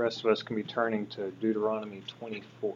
rest 0.00 0.24
of 0.24 0.30
us 0.30 0.42
can 0.42 0.56
be 0.56 0.62
turning 0.62 1.06
to 1.08 1.30
Deuteronomy 1.32 2.02
24. 2.18 2.74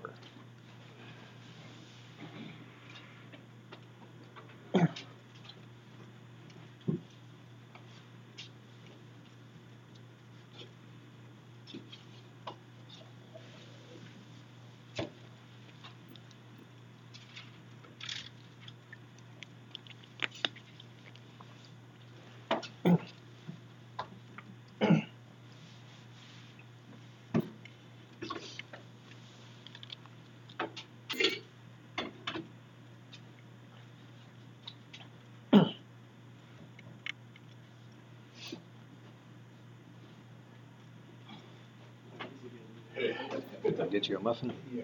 Get 43.95 44.09
you 44.09 44.17
a 44.17 44.21
muffin? 44.21 44.53
Yeah. 44.75 44.83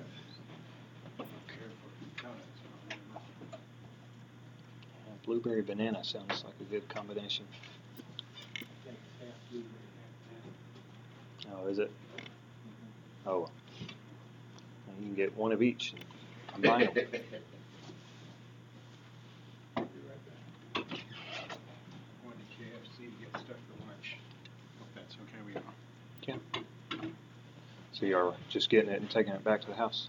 Blueberry 5.25 5.63
banana 5.63 6.05
sounds 6.05 6.45
like 6.45 6.55
a 6.61 6.65
good 6.71 6.89
combination. 6.89 7.45
Oh, 11.53 11.67
is 11.67 11.81
it? 11.81 11.91
Mm-hmm. 11.91 13.29
Oh. 13.29 13.39
Well, 13.41 13.51
you 15.01 15.07
can 15.07 15.17
get 15.17 15.37
one 15.37 15.51
of 15.51 15.61
each 15.61 15.93
and 15.93 16.05
combine 16.53 16.95
them. 16.95 16.95
I'll 19.77 19.83
be 19.87 19.99
right 20.07 20.25
back. 20.25 20.85
Going 20.85 20.87
to 20.87 22.47
KFC 22.55 23.11
to 23.11 23.17
get 23.25 23.31
stuff 23.41 23.57
for 23.67 23.75
lunch. 23.89 24.19
Hope 24.79 24.89
that's 24.95 25.17
okay 25.17 25.43
with 25.45 25.57
you. 25.57 25.63
So 28.01 28.07
you're 28.07 28.35
just 28.49 28.71
getting 28.71 28.91
it 28.91 28.99
and 28.99 29.11
taking 29.11 29.35
it 29.35 29.45
back 29.45 29.61
to 29.61 29.67
the 29.67 29.75
house? 29.75 30.09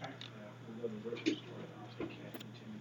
Actually, 0.00 0.30
I'll 0.46 0.52
go 0.80 0.86
to 0.86 0.94
the 0.94 1.00
grocery 1.00 1.34
store 1.34 1.58
and 1.58 1.66
I'll 1.82 1.88
take 1.98 2.10
Kathy 2.10 2.38
and 2.38 2.54
Timmy. 2.54 2.78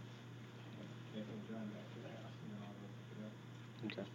Kathy 1.15 1.31
and 1.33 1.47
John 1.49 1.65
back 1.73 1.89
to 1.89 1.97
the 2.03 2.09
house 2.21 2.37
and 2.43 2.51
then 2.53 2.61
I'll 2.61 2.77
go 2.77 2.85
pick 3.09 3.17
it 3.17 3.25
up. 3.25 3.33
Okay. 4.03 4.07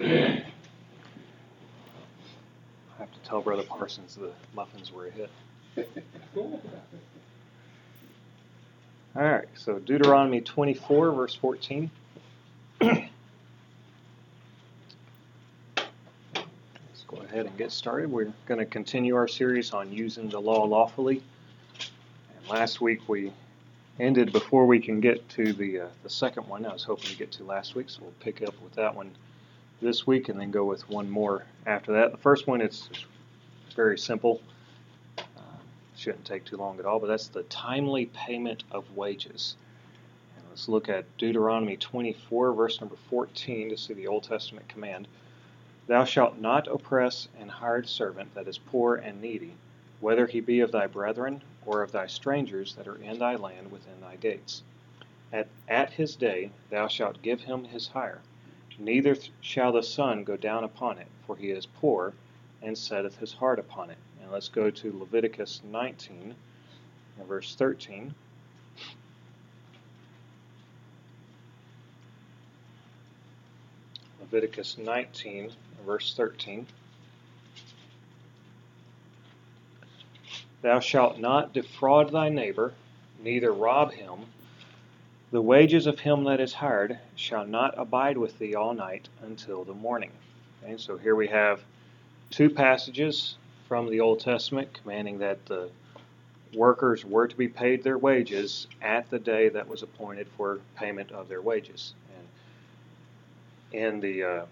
I 0.00 0.44
have 2.98 3.10
to 3.12 3.17
tell 3.28 3.42
Brother 3.42 3.62
Parsons 3.62 4.14
the 4.14 4.32
muffins 4.54 4.90
were 4.90 5.08
a 5.08 5.10
hit. 5.10 5.30
All 9.16 9.22
right, 9.22 9.48
so 9.54 9.78
Deuteronomy 9.78 10.40
24, 10.40 11.12
verse 11.12 11.34
14. 11.34 11.90
Let's 12.80 13.10
go 17.06 17.18
ahead 17.18 17.46
and 17.46 17.58
get 17.58 17.70
started. 17.70 18.10
We're 18.10 18.32
going 18.46 18.60
to 18.60 18.66
continue 18.66 19.14
our 19.16 19.28
series 19.28 19.72
on 19.72 19.92
using 19.92 20.30
the 20.30 20.40
law 20.40 20.64
lawfully. 20.64 21.22
And 21.78 22.48
last 22.48 22.80
week 22.80 23.08
we 23.08 23.32
ended 24.00 24.32
before 24.32 24.64
we 24.66 24.80
can 24.80 25.00
get 25.00 25.28
to 25.30 25.52
the 25.52 25.80
uh, 25.80 25.86
the 26.02 26.10
second 26.10 26.48
one. 26.48 26.64
I 26.64 26.72
was 26.72 26.84
hoping 26.84 27.10
to 27.10 27.16
get 27.16 27.32
to 27.32 27.44
last 27.44 27.74
week, 27.74 27.90
so 27.90 27.98
we'll 28.02 28.12
pick 28.20 28.40
up 28.42 28.54
with 28.62 28.74
that 28.74 28.94
one 28.94 29.10
this 29.82 30.06
week 30.06 30.28
and 30.28 30.40
then 30.40 30.50
go 30.50 30.64
with 30.64 30.88
one 30.88 31.10
more 31.10 31.44
after 31.66 31.92
that. 31.92 32.12
The 32.12 32.18
first 32.18 32.46
one 32.46 32.60
is 32.60 32.88
very 33.78 33.96
simple. 33.96 34.42
Uh, 35.16 35.22
shouldn't 35.96 36.24
take 36.24 36.44
too 36.44 36.56
long 36.56 36.80
at 36.80 36.84
all, 36.84 36.98
but 36.98 37.06
that's 37.06 37.28
the 37.28 37.44
timely 37.44 38.06
payment 38.06 38.64
of 38.72 38.96
wages. 38.96 39.54
And 40.36 40.44
let's 40.50 40.68
look 40.68 40.88
at 40.88 41.04
Deuteronomy 41.16 41.76
24, 41.76 42.54
verse 42.54 42.80
number 42.80 42.96
14, 43.08 43.68
to 43.68 43.76
see 43.76 43.94
the 43.94 44.08
Old 44.08 44.24
Testament 44.24 44.68
command. 44.68 45.06
Thou 45.86 46.04
shalt 46.04 46.38
not 46.38 46.66
oppress 46.66 47.28
an 47.38 47.48
hired 47.48 47.88
servant 47.88 48.34
that 48.34 48.48
is 48.48 48.58
poor 48.58 48.96
and 48.96 49.22
needy, 49.22 49.54
whether 50.00 50.26
he 50.26 50.40
be 50.40 50.58
of 50.58 50.72
thy 50.72 50.88
brethren 50.88 51.40
or 51.64 51.82
of 51.82 51.92
thy 51.92 52.08
strangers 52.08 52.74
that 52.74 52.88
are 52.88 53.00
in 53.00 53.20
thy 53.20 53.36
land 53.36 53.70
within 53.70 54.00
thy 54.00 54.16
gates. 54.16 54.64
At, 55.32 55.46
at 55.68 55.92
his 55.92 56.16
day 56.16 56.50
thou 56.68 56.88
shalt 56.88 57.22
give 57.22 57.42
him 57.42 57.62
his 57.62 57.86
hire 57.86 58.22
Neither 58.80 59.16
shall 59.40 59.72
the 59.72 59.82
sun 59.82 60.22
go 60.22 60.36
down 60.36 60.62
upon 60.62 60.98
it, 60.98 61.08
for 61.26 61.36
he 61.36 61.50
is 61.50 61.66
poor, 61.66 62.14
and 62.62 62.76
setteth 62.76 63.16
his 63.16 63.32
heart 63.32 63.58
upon 63.58 63.90
it. 63.90 63.98
And 64.22 64.32
let's 64.32 64.48
go 64.48 64.70
to 64.70 64.98
Leviticus 64.98 65.62
19 65.64 66.34
and 67.18 67.28
verse 67.28 67.54
13. 67.54 68.14
Leviticus 74.20 74.76
19 74.78 75.44
and 75.44 75.86
verse 75.86 76.14
13. 76.14 76.66
Thou 80.60 80.80
shalt 80.80 81.18
not 81.18 81.52
defraud 81.52 82.10
thy 82.10 82.28
neighbor, 82.28 82.74
neither 83.22 83.52
rob 83.52 83.92
him. 83.92 84.26
The 85.30 85.40
wages 85.40 85.86
of 85.86 86.00
him 86.00 86.24
that 86.24 86.40
is 86.40 86.52
hired 86.52 86.98
shall 87.14 87.46
not 87.46 87.74
abide 87.78 88.18
with 88.18 88.38
thee 88.38 88.54
all 88.54 88.74
night 88.74 89.08
until 89.22 89.64
the 89.64 89.74
morning. 89.74 90.10
Okay, 90.62 90.76
so 90.76 90.98
here 90.98 91.14
we 91.14 91.28
have 91.28 91.62
two 92.30 92.50
passages 92.50 93.36
from 93.66 93.90
the 93.90 94.00
Old 94.00 94.20
Testament 94.20 94.78
commanding 94.82 95.18
that 95.18 95.44
the 95.46 95.70
workers 96.54 97.04
were 97.04 97.28
to 97.28 97.36
be 97.36 97.48
paid 97.48 97.82
their 97.82 97.98
wages 97.98 98.66
at 98.80 99.10
the 99.10 99.18
day 99.18 99.50
that 99.50 99.68
was 99.68 99.82
appointed 99.82 100.26
for 100.36 100.60
payment 100.76 101.12
of 101.12 101.28
their 101.28 101.42
wages. 101.42 101.92
And 103.72 103.82
in 103.82 104.00
the 104.00 104.22
uh, 104.22 104.46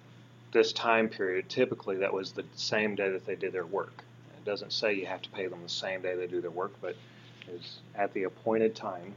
this 0.53 0.72
time 0.72 1.09
period, 1.09 1.48
typically 1.48 1.97
that 1.98 2.12
was 2.12 2.32
the 2.32 2.44
same 2.54 2.94
day 2.94 3.10
that 3.10 3.25
they 3.25 3.36
did 3.36 3.53
their 3.53 3.66
work. 3.66 4.04
It 4.36 4.44
doesn't 4.44 4.72
say 4.72 4.94
you 4.94 5.06
have 5.06 5.22
to 5.22 5.31
pay 5.31 5.47
them 5.47 5.62
the 5.62 5.69
same 5.69 6.03
day 6.03 6.15
they 6.16 6.26
do 6.26 6.41
their 6.41 6.50
work, 6.50 6.75
but 6.81 6.97
it's 7.48 7.78
at 7.94 8.12
the 8.12 8.25
appointed 8.25 8.75
time 8.75 9.15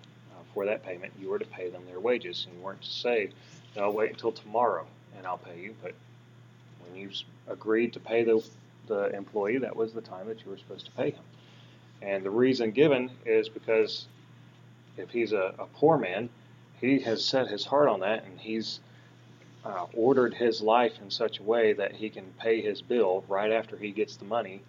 for 0.54 0.66
that 0.66 0.84
payment, 0.84 1.14
you 1.20 1.30
were 1.30 1.40
to 1.40 1.46
pay 1.46 1.70
them 1.70 1.84
their 1.86 2.00
wages. 2.00 2.46
And 2.46 2.58
you 2.58 2.64
weren't 2.64 2.82
to 2.82 2.90
say, 2.90 3.30
no, 3.76 3.90
wait 3.92 4.12
until 4.12 4.32
tomorrow 4.32 4.86
and 5.18 5.26
I'll 5.26 5.38
pay 5.38 5.60
you. 5.60 5.76
But 5.82 5.94
when 6.90 7.02
you 7.02 7.10
agreed 7.48 7.94
to 7.94 8.00
pay 8.00 8.24
the, 8.24 8.44
the 8.88 9.16
employee, 9.16 9.58
that 9.60 9.76
was 9.76 9.94
the 9.94 10.02
time 10.02 10.28
that 10.28 10.44
you 10.44 10.52
were 10.52 10.58
supposed 10.58 10.86
to 10.86 10.92
pay 10.92 11.12
him. 11.12 11.24
And 12.02 12.24
the 12.24 12.30
reason 12.30 12.72
given 12.72 13.12
is 13.26 13.50
because 13.50 14.08
if 14.98 15.10
he's 15.10 15.34
a, 15.34 15.54
a 15.60 15.66
poor 15.66 15.98
man, 15.98 16.30
he 16.80 17.00
has 17.00 17.24
set 17.24 17.48
his 17.48 17.66
heart 17.66 17.90
on 17.90 18.00
that 18.02 18.24
and 18.26 18.40
he's 18.40 18.80
uh, 19.66 19.86
ordered 19.94 20.34
his 20.34 20.62
life 20.62 20.94
in 21.02 21.12
such 21.12 21.40
a 21.40 21.44
way 21.44 21.74
that 21.74 21.94
he 21.94 22.10
can 22.10 22.24
pay 22.40 22.62
his 22.62 22.82
bill 22.82 23.24
right 23.28 23.52
after 23.52 23.76
he 23.76 23.92
gets 23.92 24.16
the 24.16 24.26
money 24.26 24.62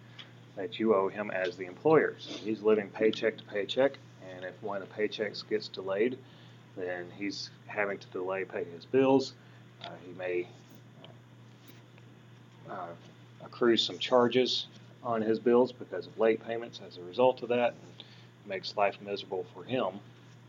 that 0.57 0.79
you 0.79 0.93
owe 0.93 1.07
him 1.07 1.31
as 1.31 1.55
the 1.55 1.65
employer. 1.65 2.15
So 2.19 2.33
he's 2.33 2.61
living 2.61 2.89
paycheck 2.89 3.37
to 3.37 3.43
paycheck 3.45 3.93
and 4.35 4.45
if 4.45 4.61
one 4.61 4.81
of 4.81 4.87
the 4.87 4.93
paychecks 4.93 5.47
gets 5.47 5.67
delayed, 5.67 6.17
then 6.75 7.05
he's 7.17 7.49
having 7.67 7.97
to 7.97 8.07
delay 8.07 8.43
pay 8.43 8.65
his 8.65 8.85
bills. 8.85 9.33
Uh, 9.83 9.89
he 10.05 10.13
may 10.13 10.47
uh, 12.71 12.87
accrue 13.43 13.77
some 13.77 13.99
charges 13.99 14.67
on 15.03 15.21
his 15.21 15.39
bills 15.39 15.71
because 15.71 16.07
of 16.07 16.17
late 16.17 16.45
payments 16.45 16.79
as 16.87 16.97
a 16.97 17.03
result 17.03 17.43
of 17.43 17.49
that, 17.49 17.69
and 17.69 18.03
makes 18.47 18.75
life 18.77 18.97
miserable 19.01 19.45
for 19.53 19.63
him. 19.63 19.87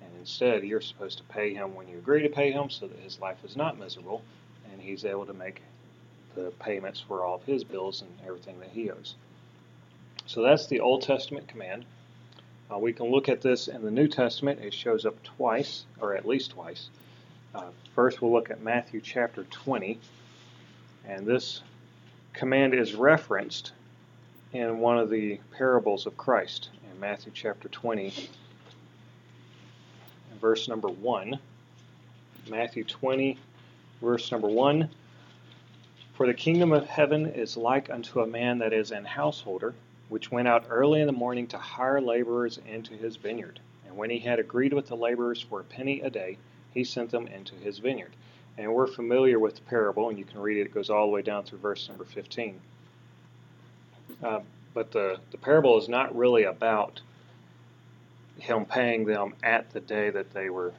And 0.01 0.11
instead, 0.19 0.63
you're 0.65 0.81
supposed 0.81 1.19
to 1.19 1.25
pay 1.25 1.55
him 1.55 1.75
when 1.75 1.89
you 1.89 1.99
agree 1.99 2.23
to 2.23 2.29
pay 2.29 2.53
him 2.53 2.71
so 2.71 2.87
that 2.87 2.99
his 3.01 3.21
life 3.21 3.45
is 3.45 3.57
not 3.57 3.79
miserable, 3.79 4.23
and 4.71 4.81
he's 4.81 5.05
able 5.05 5.27
to 5.27 5.35
make 5.35 5.63
the 6.35 6.53
payments 6.59 7.01
for 7.01 7.25
all 7.25 7.37
of 7.37 7.45
his 7.45 7.65
bills 7.65 8.03
and 8.03 8.11
everything 8.27 8.59
that 8.61 8.71
he 8.71 8.91
owes. 8.91 9.15
So 10.27 10.43
that's 10.43 10.67
the 10.67 10.81
Old 10.81 11.03
Testament 11.03 11.49
command. 11.49 11.85
Uh, 12.73 12.79
we 12.79 12.93
can 12.93 13.11
look 13.11 13.29
at 13.29 13.43
this 13.43 13.69
in 13.69 13.83
the 13.83 13.91
New 13.91 14.09
Testament. 14.09 14.61
It 14.61 14.73
shows 14.73 15.05
up 15.05 15.23
twice, 15.23 15.85
or 16.01 16.17
at 16.17 16.27
least 16.27 16.53
twice. 16.53 16.89
Uh, 17.55 17.71
first, 17.95 18.23
we'll 18.23 18.33
look 18.33 18.51
at 18.51 18.63
Matthew 18.63 19.01
chapter 19.03 19.45
20, 19.45 19.99
and 21.07 21.27
this 21.27 21.61
command 22.33 22.75
is 22.75 22.95
referenced 22.95 23.73
in 24.53 24.79
one 24.79 24.99
of 24.99 25.11
the 25.11 25.39
parables 25.57 26.07
of 26.07 26.17
Christ. 26.17 26.71
In 26.91 27.01
Matthew 27.01 27.33
chapter 27.35 27.69
20, 27.69 28.29
verse 30.41 30.69
number 30.69 30.89
1. 30.89 31.39
Matthew 32.49 32.85
20, 32.85 33.39
verse 34.01 34.33
number 34.33 34.49
1. 34.49 34.89
For 36.15 36.27
the 36.27 36.35
kingdom 36.35 36.73
of 36.73 36.87
heaven 36.87 37.27
is 37.27 37.57
like 37.57 37.91
unto 37.91 38.21
a 38.21 38.27
man 38.27 38.59
that 38.59 38.73
is 38.73 38.91
an 38.91 39.05
householder, 39.05 39.75
which 40.09 40.31
went 40.31 40.49
out 40.49 40.67
early 40.69 41.01
in 41.01 41.07
the 41.07 41.13
morning 41.13 41.47
to 41.49 41.59
hire 41.59 42.01
laborers 42.01 42.59
into 42.67 42.95
his 42.95 43.17
vineyard. 43.17 43.61
And 43.87 43.97
when 43.97 44.11
he 44.11 44.19
had 44.19 44.39
agreed 44.39 44.73
with 44.73 44.89
the 44.89 44.97
laborers 44.97 45.41
for 45.41 45.61
a 45.61 45.65
penny 45.65 46.01
a 46.01 46.11
day, 46.11 46.39
he 46.75 46.85
sent 46.85 47.11
them 47.11 47.27
into 47.27 47.55
his 47.57 47.79
vineyard. 47.79 48.13
And 48.59 48.73
we're 48.73 48.87
familiar 48.87 49.39
with 49.39 49.55
the 49.57 49.63
parable, 49.63 50.09
and 50.09 50.19
you 50.19 50.25
can 50.25 50.41
read 50.41 50.59
it. 50.59 50.67
It 50.67 50.75
goes 50.75 50.91
all 50.91 51.07
the 51.07 51.13
way 51.13 51.23
down 51.23 51.45
through 51.45 51.59
verse 51.59 51.89
number 51.89 52.05
15. 52.05 52.61
Uh, 54.23 54.41
but 54.75 54.93
the, 54.93 55.19
the 55.31 55.39
parable 55.39 55.79
is 55.79 55.89
not 55.89 56.15
really 56.15 56.45
about 56.45 57.01
him 58.39 58.65
paying 58.65 59.05
them 59.05 59.35
at 59.43 59.71
the 59.71 59.81
day 59.81 60.11
that 60.11 60.33
they 60.33 60.51
were 60.51 60.73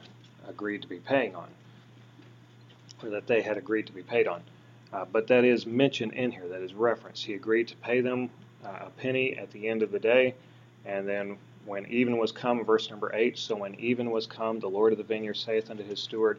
agreed 0.48 0.82
to 0.82 0.88
be 0.88 0.98
paying 0.98 1.34
on, 1.34 1.48
or 3.02 3.10
that 3.10 3.26
they 3.26 3.42
had 3.42 3.56
agreed 3.56 3.86
to 3.86 3.92
be 3.92 4.02
paid 4.02 4.26
on. 4.26 4.42
Uh, 4.92 5.04
but 5.10 5.26
that 5.26 5.44
is 5.44 5.66
mentioned 5.66 6.12
in 6.12 6.30
here, 6.30 6.46
that 6.48 6.60
is 6.60 6.74
referenced. 6.74 7.24
He 7.24 7.34
agreed 7.34 7.68
to 7.68 7.76
pay 7.76 8.00
them 8.00 8.30
uh, 8.64 8.86
a 8.86 8.90
penny 8.90 9.36
at 9.36 9.50
the 9.50 9.68
end 9.68 9.82
of 9.82 9.90
the 9.90 9.98
day, 9.98 10.34
and 10.84 11.08
then 11.08 11.36
when 11.64 11.86
even 11.86 12.18
was 12.18 12.30
come, 12.30 12.64
verse 12.64 12.90
number 12.90 13.10
8, 13.14 13.38
so 13.38 13.56
when 13.56 13.74
even 13.76 14.10
was 14.10 14.26
come, 14.26 14.60
the 14.60 14.68
Lord 14.68 14.92
of 14.92 14.98
the 14.98 15.04
vineyard 15.04 15.34
saith 15.34 15.70
unto 15.70 15.82
his 15.82 16.00
steward, 16.00 16.38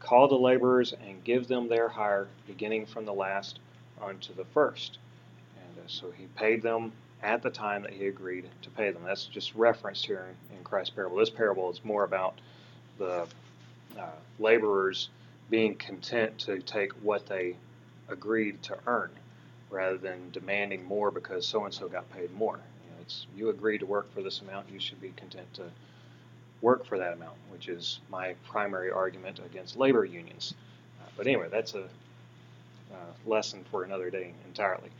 Call 0.00 0.28
the 0.28 0.34
laborers 0.34 0.92
and 1.06 1.22
give 1.22 1.46
them 1.46 1.68
their 1.68 1.88
hire, 1.88 2.26
beginning 2.46 2.86
from 2.86 3.04
the 3.04 3.12
last 3.12 3.58
unto 4.02 4.34
the 4.34 4.44
first. 4.46 4.98
And 5.56 5.78
uh, 5.78 5.88
so 5.88 6.10
he 6.10 6.24
paid 6.36 6.62
them 6.62 6.92
at 7.22 7.42
the 7.42 7.50
time 7.50 7.82
that 7.82 7.92
he 7.92 8.06
agreed 8.06 8.46
to 8.62 8.70
pay 8.70 8.90
them. 8.90 9.02
That's 9.04 9.26
just 9.26 9.54
referenced 9.54 10.06
here 10.06 10.26
in, 10.50 10.56
in 10.56 10.64
Christ's 10.64 10.94
parable. 10.94 11.18
This 11.18 11.30
parable 11.30 11.70
is 11.70 11.84
more 11.84 12.04
about 12.04 12.40
the 12.98 13.26
uh, 13.98 14.06
laborers 14.38 15.10
being 15.50 15.74
content 15.74 16.38
to 16.38 16.60
take 16.60 16.92
what 17.02 17.26
they 17.26 17.56
agreed 18.08 18.62
to 18.62 18.78
earn 18.86 19.10
rather 19.70 19.98
than 19.98 20.30
demanding 20.32 20.84
more 20.84 21.10
because 21.10 21.46
so 21.46 21.64
and 21.64 21.74
so 21.74 21.88
got 21.88 22.10
paid 22.12 22.32
more. 22.32 22.56
You, 22.56 22.90
know, 22.90 22.96
it's, 23.02 23.26
you 23.36 23.50
agreed 23.50 23.78
to 23.78 23.86
work 23.86 24.12
for 24.14 24.22
this 24.22 24.40
amount, 24.40 24.70
you 24.72 24.80
should 24.80 25.00
be 25.00 25.10
content 25.10 25.52
to 25.54 25.64
work 26.62 26.84
for 26.84 26.98
that 26.98 27.12
amount, 27.14 27.36
which 27.50 27.68
is 27.68 28.00
my 28.10 28.34
primary 28.48 28.90
argument 28.90 29.40
against 29.44 29.76
labor 29.76 30.04
unions. 30.04 30.54
Uh, 31.00 31.08
but 31.16 31.26
anyway, 31.26 31.48
that's 31.50 31.74
a 31.74 31.84
uh, 31.84 32.96
lesson 33.26 33.64
for 33.70 33.84
another 33.84 34.10
day 34.10 34.32
entirely. 34.46 34.90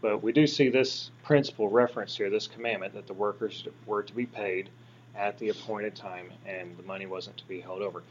But 0.00 0.22
we 0.22 0.32
do 0.32 0.46
see 0.46 0.68
this 0.68 1.10
principle 1.24 1.68
referenced 1.68 2.16
here, 2.16 2.30
this 2.30 2.46
commandment 2.46 2.94
that 2.94 3.06
the 3.06 3.12
workers 3.12 3.64
were 3.86 4.02
to 4.02 4.14
be 4.14 4.26
paid 4.26 4.70
at 5.14 5.38
the 5.38 5.50
appointed 5.50 5.94
time 5.94 6.30
and 6.46 6.76
the 6.76 6.82
money 6.84 7.06
wasn't 7.06 7.36
to 7.36 7.48
be 7.48 7.60
held 7.60 7.82
over. 7.82 8.02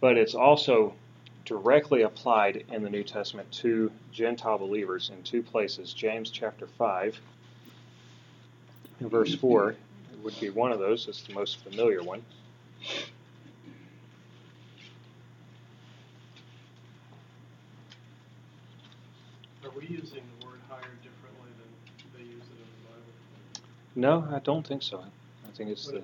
But 0.00 0.18
it's 0.18 0.34
also 0.34 0.94
directly 1.46 2.02
applied 2.02 2.64
in 2.70 2.82
the 2.82 2.90
New 2.90 3.04
Testament 3.04 3.50
to 3.52 3.90
Gentile 4.12 4.58
believers 4.58 5.10
in 5.14 5.22
two 5.22 5.42
places. 5.42 5.92
James 5.94 6.30
chapter 6.30 6.66
5, 6.66 7.18
verse 9.00 9.34
4 9.34 9.76
would 10.24 10.40
be 10.40 10.48
one 10.50 10.72
of 10.72 10.78
those. 10.78 11.06
It's 11.06 11.22
the 11.22 11.34
most 11.34 11.62
familiar 11.62 12.02
one. 12.02 12.22
Are 19.62 19.70
we 19.70 19.82
using 19.86 20.22
the 20.40 20.46
word 20.46 20.60
hire 20.68 20.80
differently 21.02 21.50
than 21.58 22.16
they 22.16 22.24
use 22.24 22.42
it 22.42 22.56
in 22.56 22.68
the 22.82 22.88
Bible? 22.88 24.28
No, 24.30 24.34
I 24.34 24.40
don't 24.40 24.66
think 24.66 24.82
so. 24.82 25.00
I 25.00 25.56
think 25.56 25.70
it's 25.70 25.86
the. 25.86 26.02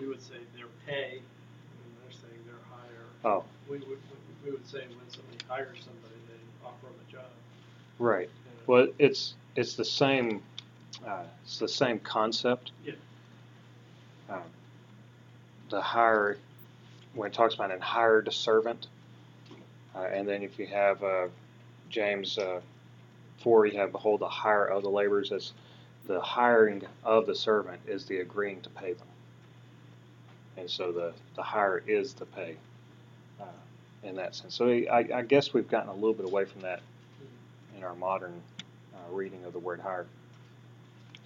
We 0.00 0.08
would 0.08 0.22
say 0.22 0.34
their 0.56 0.66
pay, 0.86 1.20
and 1.20 1.94
they're 2.02 2.12
saying 2.12 2.42
their 2.46 2.54
hire. 2.68 3.06
Oh. 3.24 3.44
We 3.68 3.78
would, 3.78 3.98
we 4.44 4.50
would 4.50 4.66
say 4.66 4.80
when 4.80 5.08
somebody 5.08 5.38
hires 5.48 5.78
somebody, 5.84 6.14
they 6.26 6.66
offer 6.66 6.86
them 6.86 6.94
a 7.08 7.12
job. 7.12 7.30
Right. 7.98 8.28
you 8.28 8.50
know. 8.50 8.62
Well, 8.66 8.88
it's 8.98 9.34
it's 9.54 9.74
the 9.74 9.84
same. 9.84 10.42
Uh, 11.06 11.24
it's 11.44 11.58
the 11.58 11.68
same 11.68 11.98
concept. 12.00 12.72
Yeah. 12.84 12.94
Um, 14.30 14.42
the 15.70 15.80
hire, 15.80 16.38
when 17.14 17.30
it 17.30 17.34
talks 17.34 17.54
about 17.54 17.70
an 17.70 17.80
hired 17.80 18.32
servant, 18.32 18.86
uh, 19.94 20.02
and 20.04 20.28
then 20.28 20.42
if 20.42 20.58
you 20.58 20.66
have 20.66 21.02
uh, 21.02 21.26
James 21.88 22.38
uh, 22.38 22.60
four, 23.38 23.66
you 23.66 23.78
have 23.78 23.92
behold 23.92 24.20
the 24.20 24.28
hire 24.28 24.66
of 24.66 24.82
the 24.82 24.88
laborers 24.90 25.32
as 25.32 25.52
the 26.06 26.20
hiring 26.20 26.82
of 27.04 27.26
the 27.26 27.34
servant 27.34 27.80
is 27.86 28.06
the 28.06 28.18
agreeing 28.18 28.60
to 28.62 28.70
pay 28.70 28.92
them, 28.92 29.08
and 30.56 30.70
so 30.70 30.92
the 30.92 31.12
the 31.36 31.42
hire 31.42 31.82
is 31.86 32.14
the 32.14 32.26
pay. 32.26 32.56
Uh, 33.40 33.44
in 34.02 34.16
that 34.16 34.34
sense, 34.34 34.54
so 34.54 34.68
I, 34.68 35.06
I 35.14 35.22
guess 35.22 35.52
we've 35.52 35.68
gotten 35.68 35.90
a 35.90 35.94
little 35.94 36.14
bit 36.14 36.26
away 36.26 36.44
from 36.46 36.62
that 36.62 36.80
in 37.76 37.84
our 37.84 37.94
modern 37.94 38.40
uh, 38.94 39.12
reading 39.12 39.44
of 39.44 39.52
the 39.52 39.58
word 39.58 39.80
hire. 39.80 40.06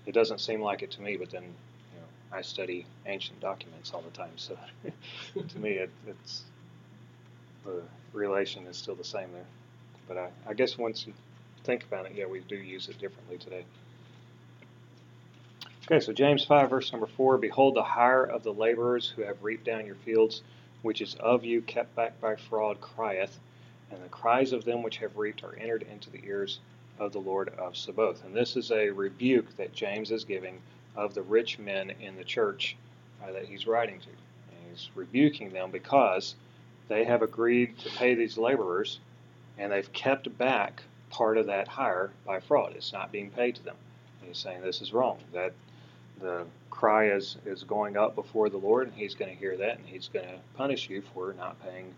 It 0.06 0.12
doesn't 0.12 0.40
seem 0.40 0.60
like 0.60 0.82
it 0.82 0.90
to 0.92 1.02
me, 1.02 1.16
but 1.16 1.30
then 1.30 1.44
I 2.34 2.42
study 2.42 2.84
ancient 3.06 3.38
documents 3.40 3.92
all 3.94 4.02
the 4.02 4.10
time, 4.10 4.32
so 4.36 4.58
to 5.48 5.58
me 5.58 5.72
it, 5.72 5.90
it's 6.06 6.42
the 7.64 7.82
relation 8.12 8.66
is 8.66 8.76
still 8.76 8.96
the 8.96 9.04
same 9.04 9.32
there. 9.32 9.46
But 10.08 10.18
I, 10.18 10.28
I 10.48 10.54
guess 10.54 10.76
once 10.76 11.06
you 11.06 11.12
think 11.62 11.84
about 11.84 12.06
it, 12.06 12.12
yeah, 12.16 12.26
we 12.26 12.40
do 12.40 12.56
use 12.56 12.88
it 12.88 12.98
differently 12.98 13.38
today. 13.38 13.64
Okay, 15.86 16.00
so 16.00 16.12
James 16.12 16.44
5, 16.44 16.70
verse 16.70 16.92
number 16.92 17.06
4 17.06 17.38
Behold, 17.38 17.76
the 17.76 17.82
hire 17.82 18.24
of 18.24 18.42
the 18.42 18.52
laborers 18.52 19.08
who 19.14 19.22
have 19.22 19.42
reaped 19.42 19.64
down 19.64 19.86
your 19.86 19.96
fields, 19.96 20.42
which 20.82 21.00
is 21.00 21.14
of 21.16 21.44
you 21.44 21.62
kept 21.62 21.94
back 21.94 22.20
by 22.20 22.34
fraud, 22.36 22.80
crieth, 22.80 23.38
and 23.92 24.02
the 24.02 24.08
cries 24.08 24.52
of 24.52 24.64
them 24.64 24.82
which 24.82 24.96
have 24.96 25.16
reaped 25.16 25.44
are 25.44 25.56
entered 25.56 25.86
into 25.90 26.10
the 26.10 26.24
ears 26.24 26.58
of 26.98 27.12
the 27.12 27.18
Lord 27.18 27.50
of 27.50 27.76
Sabaoth. 27.76 28.24
And 28.24 28.34
this 28.34 28.56
is 28.56 28.70
a 28.70 28.90
rebuke 28.90 29.56
that 29.56 29.72
James 29.72 30.10
is 30.10 30.24
giving 30.24 30.60
of 30.96 31.14
the 31.14 31.22
rich 31.22 31.58
men 31.58 31.92
in 32.00 32.16
the 32.16 32.24
church 32.24 32.76
uh, 33.22 33.32
that 33.32 33.46
he's 33.46 33.66
writing 33.66 34.00
to. 34.00 34.08
And 34.08 34.70
he's 34.70 34.88
rebuking 34.94 35.50
them 35.50 35.70
because 35.70 36.34
they 36.88 37.04
have 37.04 37.22
agreed 37.22 37.78
to 37.78 37.90
pay 37.90 38.14
these 38.14 38.36
laborers 38.36 38.98
and 39.58 39.72
they've 39.72 39.92
kept 39.92 40.36
back 40.36 40.82
part 41.10 41.38
of 41.38 41.46
that 41.46 41.68
hire 41.68 42.10
by 42.26 42.40
fraud. 42.40 42.74
It's 42.76 42.92
not 42.92 43.12
being 43.12 43.30
paid 43.30 43.54
to 43.56 43.62
them. 43.62 43.76
And 44.20 44.28
he's 44.28 44.38
saying 44.38 44.62
this 44.62 44.80
is 44.80 44.92
wrong. 44.92 45.18
That 45.32 45.52
the 46.20 46.44
cry 46.70 47.10
is, 47.10 47.36
is 47.46 47.62
going 47.62 47.96
up 47.96 48.14
before 48.14 48.48
the 48.48 48.56
Lord, 48.56 48.88
and 48.88 48.96
he's 48.96 49.14
going 49.14 49.30
to 49.30 49.36
hear 49.36 49.56
that, 49.56 49.78
and 49.78 49.86
he's 49.86 50.08
going 50.08 50.26
to 50.26 50.34
punish 50.56 50.90
you 50.90 51.02
for 51.14 51.32
not 51.34 51.62
paying 51.62 51.94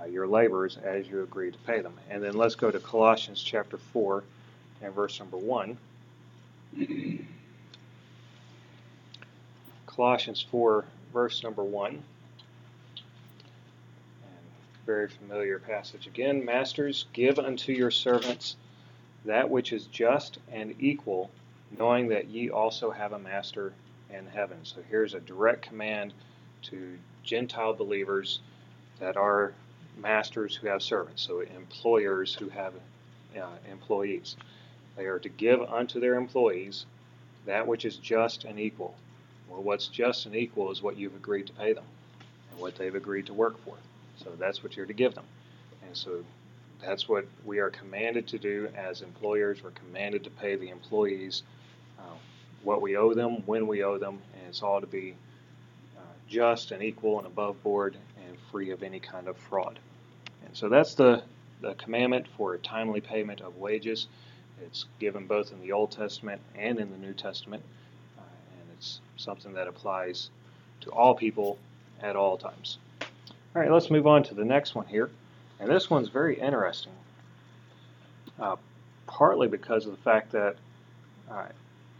uh, 0.00 0.04
your 0.04 0.28
laborers 0.28 0.78
as 0.82 1.08
you 1.08 1.22
agreed 1.22 1.54
to 1.54 1.58
pay 1.60 1.80
them. 1.80 1.94
And 2.10 2.22
then 2.22 2.34
let's 2.34 2.54
go 2.54 2.70
to 2.70 2.78
Colossians 2.78 3.42
chapter 3.42 3.78
4 3.78 4.22
and 4.82 4.94
verse 4.94 5.18
number 5.18 5.38
1. 5.38 5.76
Colossians 9.96 10.44
4, 10.50 10.84
verse 11.10 11.42
number 11.42 11.64
1. 11.64 11.90
And 11.94 12.02
very 14.84 15.08
familiar 15.08 15.58
passage 15.58 16.06
again. 16.06 16.44
Masters, 16.44 17.06
give 17.14 17.38
unto 17.38 17.72
your 17.72 17.90
servants 17.90 18.56
that 19.24 19.48
which 19.48 19.72
is 19.72 19.86
just 19.86 20.38
and 20.52 20.74
equal, 20.78 21.30
knowing 21.78 22.08
that 22.08 22.28
ye 22.28 22.50
also 22.50 22.90
have 22.90 23.12
a 23.12 23.18
master 23.18 23.72
in 24.10 24.26
heaven. 24.26 24.58
So 24.64 24.82
here's 24.90 25.14
a 25.14 25.20
direct 25.20 25.62
command 25.62 26.12
to 26.64 26.98
Gentile 27.24 27.72
believers 27.72 28.40
that 29.00 29.16
are 29.16 29.54
masters 29.96 30.54
who 30.54 30.68
have 30.68 30.82
servants, 30.82 31.22
so 31.22 31.40
employers 31.40 32.34
who 32.34 32.50
have 32.50 32.74
uh, 33.34 33.46
employees. 33.70 34.36
They 34.96 35.06
are 35.06 35.18
to 35.20 35.28
give 35.30 35.62
unto 35.62 36.00
their 36.00 36.16
employees 36.16 36.84
that 37.46 37.66
which 37.66 37.86
is 37.86 37.96
just 37.96 38.44
and 38.44 38.60
equal. 38.60 38.94
What's 39.56 39.88
just 39.88 40.26
and 40.26 40.36
equal 40.36 40.70
is 40.70 40.82
what 40.82 40.96
you've 40.96 41.14
agreed 41.14 41.46
to 41.48 41.52
pay 41.52 41.72
them 41.72 41.84
and 42.50 42.60
what 42.60 42.76
they've 42.76 42.94
agreed 42.94 43.26
to 43.26 43.34
work 43.34 43.62
for. 43.64 43.74
So 44.22 44.30
that's 44.38 44.62
what 44.62 44.76
you're 44.76 44.86
to 44.86 44.92
give 44.92 45.14
them. 45.14 45.24
And 45.86 45.96
so 45.96 46.24
that's 46.82 47.08
what 47.08 47.26
we 47.44 47.58
are 47.58 47.70
commanded 47.70 48.26
to 48.28 48.38
do 48.38 48.68
as 48.76 49.02
employers. 49.02 49.62
We're 49.62 49.70
commanded 49.70 50.24
to 50.24 50.30
pay 50.30 50.56
the 50.56 50.68
employees 50.68 51.42
uh, 51.98 52.16
what 52.62 52.82
we 52.82 52.96
owe 52.96 53.14
them, 53.14 53.42
when 53.46 53.66
we 53.66 53.82
owe 53.82 53.98
them, 53.98 54.18
and 54.34 54.48
it's 54.48 54.62
all 54.62 54.80
to 54.80 54.86
be 54.86 55.14
uh, 55.96 56.00
just 56.28 56.70
and 56.72 56.82
equal 56.82 57.18
and 57.18 57.26
above 57.26 57.62
board 57.62 57.96
and 58.26 58.36
free 58.50 58.70
of 58.70 58.82
any 58.82 59.00
kind 59.00 59.28
of 59.28 59.36
fraud. 59.36 59.78
And 60.44 60.56
so 60.56 60.68
that's 60.68 60.94
the, 60.94 61.22
the 61.60 61.74
commandment 61.74 62.26
for 62.36 62.56
timely 62.58 63.00
payment 63.00 63.40
of 63.40 63.56
wages. 63.56 64.08
It's 64.62 64.86
given 64.98 65.26
both 65.26 65.52
in 65.52 65.60
the 65.60 65.72
Old 65.72 65.92
Testament 65.92 66.40
and 66.54 66.78
in 66.78 66.90
the 66.90 66.98
New 66.98 67.12
Testament, 67.12 67.62
something 69.16 69.54
that 69.54 69.68
applies 69.68 70.30
to 70.82 70.90
all 70.90 71.14
people 71.14 71.58
at 72.02 72.16
all 72.16 72.36
times. 72.36 72.78
All 73.54 73.62
right, 73.62 73.70
let's 73.70 73.90
move 73.90 74.06
on 74.06 74.22
to 74.24 74.34
the 74.34 74.44
next 74.44 74.74
one 74.74 74.86
here. 74.86 75.10
And 75.58 75.70
this 75.70 75.88
one's 75.88 76.08
very 76.08 76.38
interesting, 76.38 76.92
uh, 78.38 78.56
partly 79.06 79.48
because 79.48 79.86
of 79.86 79.92
the 79.92 80.02
fact 80.02 80.32
that 80.32 80.56
uh, 81.30 81.46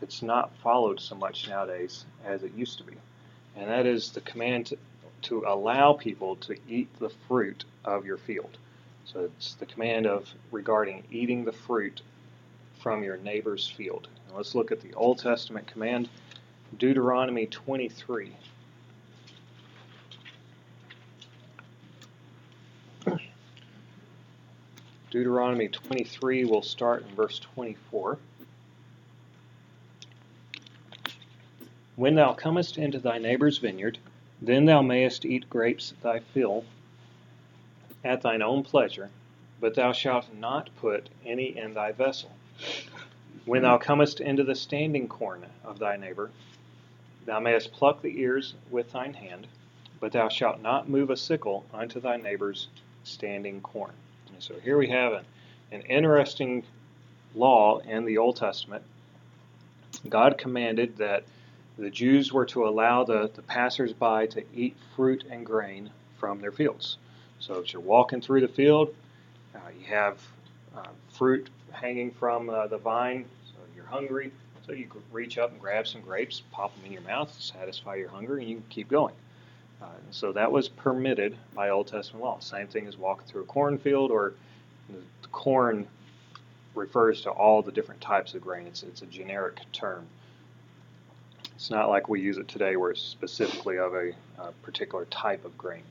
it's 0.02 0.23
not 0.23 0.54
followed 0.62 1.00
so 1.00 1.14
much 1.14 1.49
nowadays 1.49 2.04
as 2.25 2.42
it 2.42 2.52
used 2.54 2.78
to 2.78 2.85
be. 2.85 2.94
And 3.56 3.70
that 3.70 3.87
is 3.87 4.11
the 4.11 4.20
command 4.20 4.66
to, 4.66 4.78
to 5.23 5.44
allow 5.46 5.94
people 5.94 6.37
to 6.37 6.56
eat 6.68 6.88
the 6.99 7.08
fruit 7.26 7.64
of 7.85 8.04
your 8.04 8.18
field. 8.18 8.58
So 9.06 9.20
it's 9.20 9.54
the 9.54 9.66
command 9.66 10.06
of 10.06 10.28
regarding 10.50 11.04
eating 11.11 11.44
the 11.44 11.52
fruit 11.52 12.02
from 12.80 13.02
your 13.02 13.16
neighbor's 13.16 13.66
field. 13.66 14.08
Now 14.28 14.37
let's 14.37 14.54
look 14.54 14.73
at 14.73 14.82
the 14.82 14.92
Old 14.94 15.18
Testament 15.18 15.66
command, 15.66 16.11
Deuteronomy 16.76 17.46
23. 17.46 18.32
Deuteronomy 25.11 25.68
23, 25.68 26.44
we'll 26.44 26.61
start 26.61 27.06
in 27.08 27.14
verse 27.14 27.38
24. 27.38 28.18
When 31.94 32.14
thou 32.14 32.35
comest 32.35 32.76
into 32.76 32.99
thy 32.99 33.16
neighbor's 33.16 33.56
vineyard, 33.56 33.99
then 34.42 34.66
thou 34.66 34.82
mayest 34.82 35.25
eat 35.25 35.49
grapes 35.49 35.92
at 35.92 36.02
thy 36.02 36.18
fill 36.20 36.64
at 38.04 38.20
thine 38.20 38.42
own 38.42 38.62
pleasure, 38.62 39.08
but 39.61 39.75
thou 39.75 39.92
shalt 39.92 40.32
not 40.35 40.68
put 40.76 41.08
any 41.25 41.56
in 41.56 41.73
thy 41.73 41.92
vessel. 41.92 42.30
When 43.46 43.62
thou 43.62 43.78
comest 43.78 44.20
into 44.20 44.44
the 44.44 44.54
standing 44.54 45.08
corn 45.08 45.46
of 45.64 45.78
thy 45.78 45.96
neighbor, 45.96 46.30
thou 47.26 47.40
mayest 47.40 47.73
pluck 47.73 48.00
the 48.00 48.21
ears 48.21 48.54
with 48.71 48.90
thine 48.92 49.14
hand, 49.14 49.47
but 50.00 50.12
thou 50.12 50.28
shalt 50.28 50.62
not 50.62 50.88
move 50.88 51.11
a 51.11 51.16
sickle 51.16 51.64
unto 51.75 52.00
thy 52.00 52.16
neighbor's 52.16 52.68
standing 53.04 53.61
corn. 53.61 53.92
And 54.33 54.42
so 54.42 54.54
here 54.62 54.78
we 54.78 54.88
have 54.88 55.12
an, 55.12 55.25
an 55.73 55.83
interesting 55.83 56.64
law 57.35 57.78
in 57.80 58.04
the 58.04 58.18
Old 58.18 58.37
Testament. 58.37 58.83
God 60.09 60.38
commanded 60.38 60.97
that 60.99 61.25
the 61.78 61.90
Jews 61.90 62.33
were 62.33 62.47
to 62.47 62.66
allow 62.66 63.04
the, 63.04 63.30
the 63.35 63.42
passersby 63.42 64.28
to 64.28 64.45
eat 64.54 64.76
fruit 64.95 65.25
and 65.30 65.45
grain 65.45 65.90
from 66.18 66.40
their 66.40 66.52
fields. 66.52 66.97
So 67.38 67.59
if 67.59 67.73
you're 67.73 67.83
walking 67.83 68.21
through 68.21 68.40
the 68.40 68.49
field, 68.49 68.95
uh, 69.54 69.59
you 69.78 69.87
have 69.87 70.18
uh, 70.76 70.88
fruit 71.11 71.50
hanging 71.71 72.11
from 72.12 72.49
uh, 72.49 72.66
the 72.66 72.78
vine, 72.78 73.26
so 73.47 73.59
you're 73.75 73.85
hungry. 73.85 74.33
So 74.66 74.73
you 74.73 74.88
reach 75.12 75.38
up 75.38 75.52
and 75.52 75.61
grab 75.61 75.87
some 75.87 76.00
grapes, 76.00 76.42
pop 76.50 76.75
them 76.75 76.87
in 76.87 76.92
your 76.92 77.02
mouth, 77.02 77.32
satisfy 77.40 77.94
your 77.94 78.08
hunger, 78.08 78.38
and 78.38 78.49
you 78.49 78.56
can 78.56 78.64
keep 78.68 78.88
going. 78.88 79.14
Uh, 79.80 79.87
so 80.11 80.32
that 80.32 80.50
was 80.50 80.68
permitted 80.68 81.37
by 81.54 81.68
Old 81.68 81.87
Testament 81.87 82.25
law. 82.25 82.40
Same 82.40 82.66
thing 82.66 82.87
as 82.88 82.96
walking 82.96 83.26
through 83.28 83.42
a 83.42 83.46
cornfield, 83.46 84.11
or 84.11 84.35
corn 85.30 85.87
refers 86.75 87.23
to 87.23 87.30
all 87.30 87.62
the 87.62 87.70
different 87.70 88.00
types 88.00 88.35
of 88.35 88.40
grain. 88.40 88.66
It's, 88.66 88.82
it's 88.82 89.02
a 89.02 89.06
generic 89.06 89.61
term. 89.73 90.06
It's 91.54 91.70
not 91.70 91.88
like 91.88 92.08
we 92.08 92.20
use 92.20 92.37
it 92.37 92.49
today 92.49 92.76
where 92.76 92.90
it's 92.90 93.00
specifically 93.00 93.78
of 93.78 93.94
a, 93.94 94.12
a 94.38 94.52
particular 94.62 95.04
type 95.06 95.44
of 95.44 95.56
grain. 95.56 95.82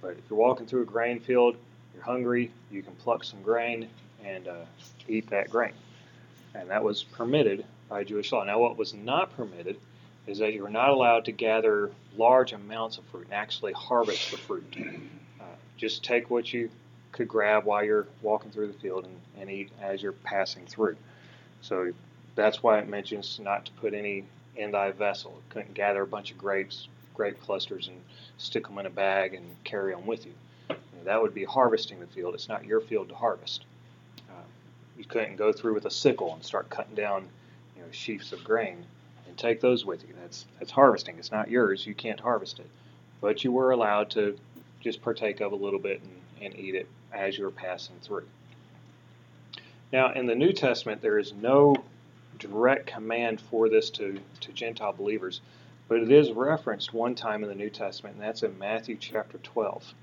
But 0.00 0.12
if 0.12 0.20
you're 0.30 0.38
walking 0.38 0.66
through 0.66 0.82
a 0.82 0.86
grain 0.86 1.18
field, 1.18 1.56
you're 1.94 2.04
hungry, 2.04 2.52
you 2.70 2.82
can 2.82 2.94
pluck 2.94 3.24
some 3.24 3.42
grain 3.42 3.88
and 4.24 4.46
uh, 4.46 4.64
eat 5.08 5.28
that 5.30 5.50
grain. 5.50 5.72
And 6.54 6.70
that 6.70 6.82
was 6.82 7.02
permitted 7.02 7.64
by 7.90 8.04
Jewish 8.04 8.32
law. 8.32 8.44
Now, 8.44 8.58
what 8.60 8.78
was 8.78 8.94
not 8.94 9.36
permitted 9.36 9.76
is 10.26 10.38
that 10.38 10.54
you 10.54 10.62
were 10.62 10.70
not 10.70 10.88
allowed 10.90 11.26
to 11.26 11.32
gather 11.32 11.90
large 12.16 12.52
amounts 12.52 12.96
of 12.96 13.04
fruit 13.06 13.24
and 13.24 13.34
actually 13.34 13.72
harvest 13.72 14.30
the 14.30 14.38
fruit. 14.38 14.76
Uh, 15.40 15.44
just 15.76 16.04
take 16.04 16.30
what 16.30 16.50
you 16.52 16.70
could 17.12 17.28
grab 17.28 17.64
while 17.64 17.84
you're 17.84 18.06
walking 18.22 18.50
through 18.50 18.68
the 18.68 18.78
field 18.78 19.04
and, 19.04 19.16
and 19.38 19.50
eat 19.50 19.70
as 19.82 20.02
you're 20.02 20.12
passing 20.12 20.64
through. 20.66 20.96
So 21.62 21.92
that's 22.36 22.62
why 22.62 22.78
it 22.78 22.88
mentions 22.88 23.40
not 23.42 23.66
to 23.66 23.72
put 23.72 23.92
any 23.92 24.24
in 24.56 24.70
thy 24.70 24.92
vessel. 24.92 25.40
Couldn't 25.48 25.74
gather 25.74 26.02
a 26.02 26.06
bunch 26.06 26.30
of 26.30 26.38
grapes, 26.38 26.86
grape 27.14 27.40
clusters, 27.40 27.88
and 27.88 28.00
stick 28.38 28.66
them 28.68 28.78
in 28.78 28.86
a 28.86 28.90
bag 28.90 29.34
and 29.34 29.44
carry 29.64 29.92
them 29.92 30.06
with 30.06 30.26
you. 30.26 30.32
you 30.68 30.76
know, 30.76 31.04
that 31.04 31.20
would 31.20 31.34
be 31.34 31.44
harvesting 31.44 31.98
the 31.98 32.06
field. 32.06 32.34
It's 32.34 32.48
not 32.48 32.64
your 32.64 32.80
field 32.80 33.08
to 33.08 33.14
harvest. 33.16 33.64
Uh, 34.30 34.44
you 34.96 35.04
couldn't 35.04 35.36
go 35.36 35.52
through 35.52 35.74
with 35.74 35.86
a 35.86 35.90
sickle 35.90 36.32
and 36.34 36.44
start 36.44 36.70
cutting 36.70 36.94
down 36.94 37.28
sheaves 37.94 38.32
of 38.32 38.42
grain 38.44 38.84
and 39.26 39.36
take 39.36 39.60
those 39.60 39.84
with 39.84 40.02
you. 40.02 40.14
That's 40.20 40.46
that's 40.58 40.70
harvesting. 40.70 41.18
It's 41.18 41.30
not 41.30 41.50
yours. 41.50 41.86
You 41.86 41.94
can't 41.94 42.20
harvest 42.20 42.58
it. 42.58 42.68
But 43.20 43.44
you 43.44 43.52
were 43.52 43.70
allowed 43.70 44.10
to 44.10 44.38
just 44.80 45.02
partake 45.02 45.40
of 45.40 45.52
a 45.52 45.56
little 45.56 45.78
bit 45.78 46.00
and, 46.00 46.44
and 46.44 46.58
eat 46.58 46.74
it 46.74 46.88
as 47.12 47.36
you 47.36 47.44
were 47.44 47.50
passing 47.50 47.96
through. 48.02 48.26
Now, 49.92 50.12
in 50.12 50.26
the 50.26 50.34
New 50.34 50.52
Testament, 50.52 51.02
there 51.02 51.18
is 51.18 51.32
no 51.32 51.74
direct 52.38 52.86
command 52.86 53.40
for 53.40 53.68
this 53.68 53.90
to, 53.90 54.18
to 54.40 54.52
Gentile 54.52 54.92
believers, 54.92 55.40
but 55.88 55.98
it 55.98 56.10
is 56.10 56.30
referenced 56.30 56.94
one 56.94 57.14
time 57.14 57.42
in 57.42 57.48
the 57.48 57.54
New 57.54 57.70
Testament, 57.70 58.16
and 58.16 58.24
that's 58.24 58.42
in 58.42 58.58
Matthew 58.58 58.96
chapter 58.96 59.38
12. 59.38 59.94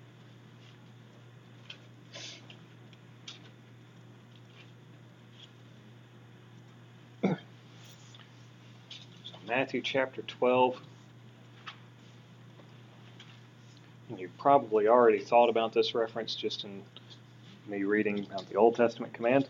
Matthew 9.57 9.81
chapter 9.81 10.21
12. 10.21 10.79
And 14.07 14.19
you 14.19 14.29
probably 14.37 14.87
already 14.87 15.17
thought 15.17 15.49
about 15.49 15.73
this 15.73 15.95
reference 15.95 16.35
just 16.35 16.63
in 16.63 16.83
me 17.65 17.83
reading 17.83 18.19
about 18.19 18.47
the 18.49 18.55
Old 18.55 18.75
Testament 18.75 19.13
command. 19.13 19.47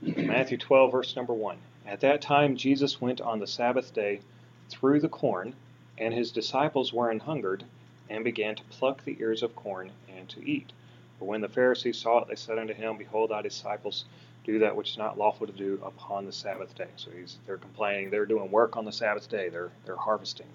Matthew 0.00 0.56
12, 0.56 0.90
verse 0.90 1.14
number 1.14 1.34
1. 1.34 1.58
At 1.86 2.00
that 2.00 2.22
time, 2.22 2.56
Jesus 2.56 3.02
went 3.02 3.20
on 3.20 3.38
the 3.38 3.46
Sabbath 3.46 3.92
day 3.92 4.22
through 4.70 5.00
the 5.00 5.10
corn, 5.10 5.52
and 5.98 6.14
his 6.14 6.32
disciples 6.32 6.90
were 6.90 7.10
an 7.10 7.20
hungered, 7.20 7.64
and 8.08 8.24
began 8.24 8.54
to 8.54 8.64
pluck 8.70 9.04
the 9.04 9.18
ears 9.20 9.42
of 9.42 9.54
corn 9.56 9.90
and 10.16 10.26
to 10.30 10.42
eat. 10.42 10.72
But 11.18 11.26
when 11.26 11.42
the 11.42 11.50
Pharisees 11.50 11.98
saw 11.98 12.22
it, 12.22 12.28
they 12.28 12.34
said 12.34 12.58
unto 12.58 12.72
him, 12.72 12.96
Behold, 12.96 13.28
thy 13.28 13.42
disciples 13.42 14.06
do 14.48 14.60
that 14.60 14.74
which 14.74 14.92
is 14.92 14.96
not 14.96 15.18
lawful 15.18 15.46
to 15.46 15.52
do 15.52 15.78
upon 15.84 16.24
the 16.24 16.32
Sabbath 16.32 16.74
day. 16.74 16.88
So 16.96 17.10
they're 17.46 17.58
complaining. 17.58 18.08
They're 18.08 18.24
doing 18.24 18.50
work 18.50 18.78
on 18.78 18.86
the 18.86 18.92
Sabbath 18.92 19.28
day. 19.28 19.50
They're 19.50 19.70
they're 19.84 19.94
harvesting. 19.94 20.46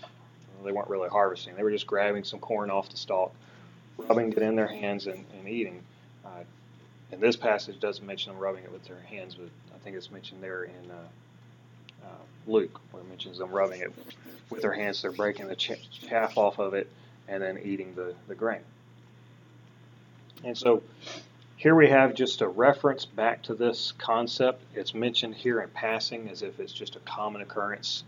Well, 0.00 0.64
they 0.64 0.72
weren't 0.72 0.88
really 0.88 1.10
harvesting. 1.10 1.54
They 1.54 1.62
were 1.62 1.70
just 1.70 1.86
grabbing 1.86 2.24
some 2.24 2.40
corn 2.40 2.70
off 2.70 2.88
the 2.88 2.96
stalk, 2.96 3.34
rubbing 3.98 4.32
it 4.32 4.38
in 4.38 4.56
their 4.56 4.66
hands, 4.68 5.06
and, 5.06 5.26
and 5.38 5.46
eating. 5.46 5.82
Uh, 6.24 6.44
and 7.12 7.20
this 7.20 7.36
passage 7.36 7.78
doesn't 7.78 8.06
mention 8.06 8.32
them 8.32 8.40
rubbing 8.40 8.64
it 8.64 8.72
with 8.72 8.84
their 8.84 9.00
hands, 9.00 9.34
but 9.34 9.48
I 9.74 9.78
think 9.84 9.96
it's 9.96 10.10
mentioned 10.10 10.42
there 10.42 10.64
in 10.64 10.90
uh, 10.90 12.06
uh, 12.06 12.22
Luke, 12.46 12.80
where 12.90 13.02
it 13.02 13.08
mentions 13.10 13.36
them 13.36 13.50
rubbing 13.50 13.82
it 13.82 13.92
with 14.48 14.62
their 14.62 14.72
hands. 14.72 15.02
They're 15.02 15.12
breaking 15.12 15.48
the 15.48 15.56
chaff 15.56 16.38
off 16.38 16.58
of 16.58 16.72
it 16.72 16.88
and 17.28 17.42
then 17.42 17.58
eating 17.62 17.94
the, 17.94 18.14
the 18.28 18.34
grain. 18.34 18.62
And 20.42 20.56
so 20.56 20.82
here 21.62 21.76
we 21.76 21.88
have 21.88 22.12
just 22.12 22.40
a 22.40 22.48
reference 22.48 23.04
back 23.04 23.40
to 23.40 23.54
this 23.54 23.92
concept. 23.96 24.64
It's 24.74 24.94
mentioned 24.94 25.36
here 25.36 25.60
in 25.60 25.68
passing 25.68 26.28
as 26.28 26.42
if 26.42 26.58
it's 26.58 26.72
just 26.72 26.96
a 26.96 27.00
common 27.00 27.40
occurrence 27.40 28.02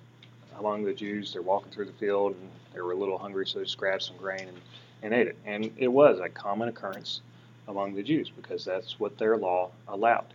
among 0.58 0.82
the 0.82 0.92
Jews. 0.92 1.32
They're 1.32 1.40
walking 1.40 1.70
through 1.70 1.84
the 1.84 1.92
field 1.92 2.34
and 2.34 2.50
they 2.72 2.80
were 2.80 2.90
a 2.90 2.96
little 2.96 3.16
hungry, 3.16 3.46
so 3.46 3.60
they 3.60 3.64
just 3.64 3.78
grabbed 3.78 4.02
some 4.02 4.16
grain 4.16 4.48
and, 4.48 4.60
and 5.04 5.14
ate 5.14 5.28
it. 5.28 5.36
And 5.46 5.70
it 5.76 5.86
was 5.86 6.18
a 6.18 6.28
common 6.28 6.68
occurrence 6.68 7.20
among 7.68 7.94
the 7.94 8.02
Jews 8.02 8.28
because 8.28 8.64
that's 8.64 8.98
what 8.98 9.18
their 9.18 9.36
law 9.36 9.70
allowed. 9.86 10.26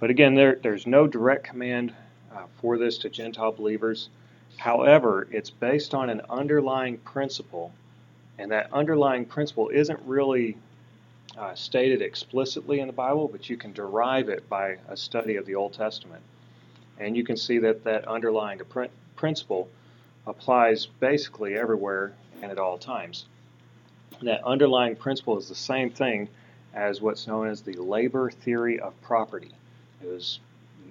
But 0.00 0.10
again, 0.10 0.34
there, 0.34 0.58
there's 0.60 0.84
no 0.84 1.06
direct 1.06 1.44
command 1.44 1.94
uh, 2.34 2.46
for 2.60 2.76
this 2.76 2.98
to 2.98 3.08
Gentile 3.08 3.52
believers. 3.52 4.08
However, 4.56 5.28
it's 5.30 5.50
based 5.50 5.94
on 5.94 6.10
an 6.10 6.22
underlying 6.28 6.98
principle, 6.98 7.72
and 8.36 8.50
that 8.50 8.72
underlying 8.72 9.26
principle 9.26 9.68
isn't 9.68 10.00
really 10.04 10.56
uh, 11.38 11.54
stated 11.54 12.02
explicitly 12.02 12.80
in 12.80 12.88
the 12.88 12.92
Bible, 12.92 13.28
but 13.28 13.48
you 13.48 13.56
can 13.56 13.72
derive 13.72 14.28
it 14.28 14.48
by 14.48 14.76
a 14.88 14.96
study 14.96 15.36
of 15.36 15.46
the 15.46 15.54
Old 15.54 15.72
Testament. 15.72 16.22
And 16.98 17.16
you 17.16 17.24
can 17.24 17.36
see 17.36 17.58
that 17.58 17.84
that 17.84 18.08
underlying 18.08 18.60
principle 19.14 19.68
applies 20.26 20.86
basically 20.86 21.54
everywhere 21.54 22.12
and 22.42 22.50
at 22.50 22.58
all 22.58 22.78
times. 22.78 23.26
that 24.22 24.42
underlying 24.42 24.96
principle 24.96 25.38
is 25.38 25.48
the 25.48 25.54
same 25.54 25.90
thing 25.90 26.28
as 26.74 27.00
what's 27.00 27.26
known 27.28 27.46
as 27.46 27.62
the 27.62 27.74
labor 27.74 28.30
theory 28.30 28.80
of 28.80 29.00
property. 29.00 29.52
It 30.02 30.08
was 30.08 30.40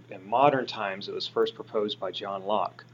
in 0.10 0.28
modern 0.28 0.66
times 0.66 1.10
it 1.10 1.14
was 1.14 1.28
first 1.28 1.56
proposed 1.56 2.00
by 2.00 2.12
John 2.12 2.46
Locke. 2.46 2.86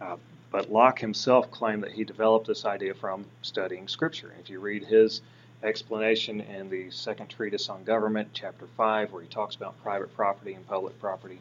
Uh, 0.00 0.16
but 0.50 0.72
Locke 0.72 0.98
himself 0.98 1.50
claimed 1.50 1.84
that 1.84 1.92
he 1.92 2.02
developed 2.02 2.46
this 2.46 2.64
idea 2.64 2.94
from 2.94 3.24
studying 3.42 3.86
Scripture. 3.86 4.32
If 4.40 4.50
you 4.50 4.58
read 4.58 4.84
his 4.84 5.20
explanation 5.62 6.40
in 6.42 6.70
the 6.70 6.90
second 6.90 7.28
treatise 7.28 7.68
on 7.68 7.84
government, 7.84 8.30
chapter 8.32 8.66
5, 8.76 9.12
where 9.12 9.22
he 9.22 9.28
talks 9.28 9.56
about 9.56 9.80
private 9.82 10.14
property 10.16 10.54
and 10.54 10.66
public 10.66 11.00
property, 11.00 11.40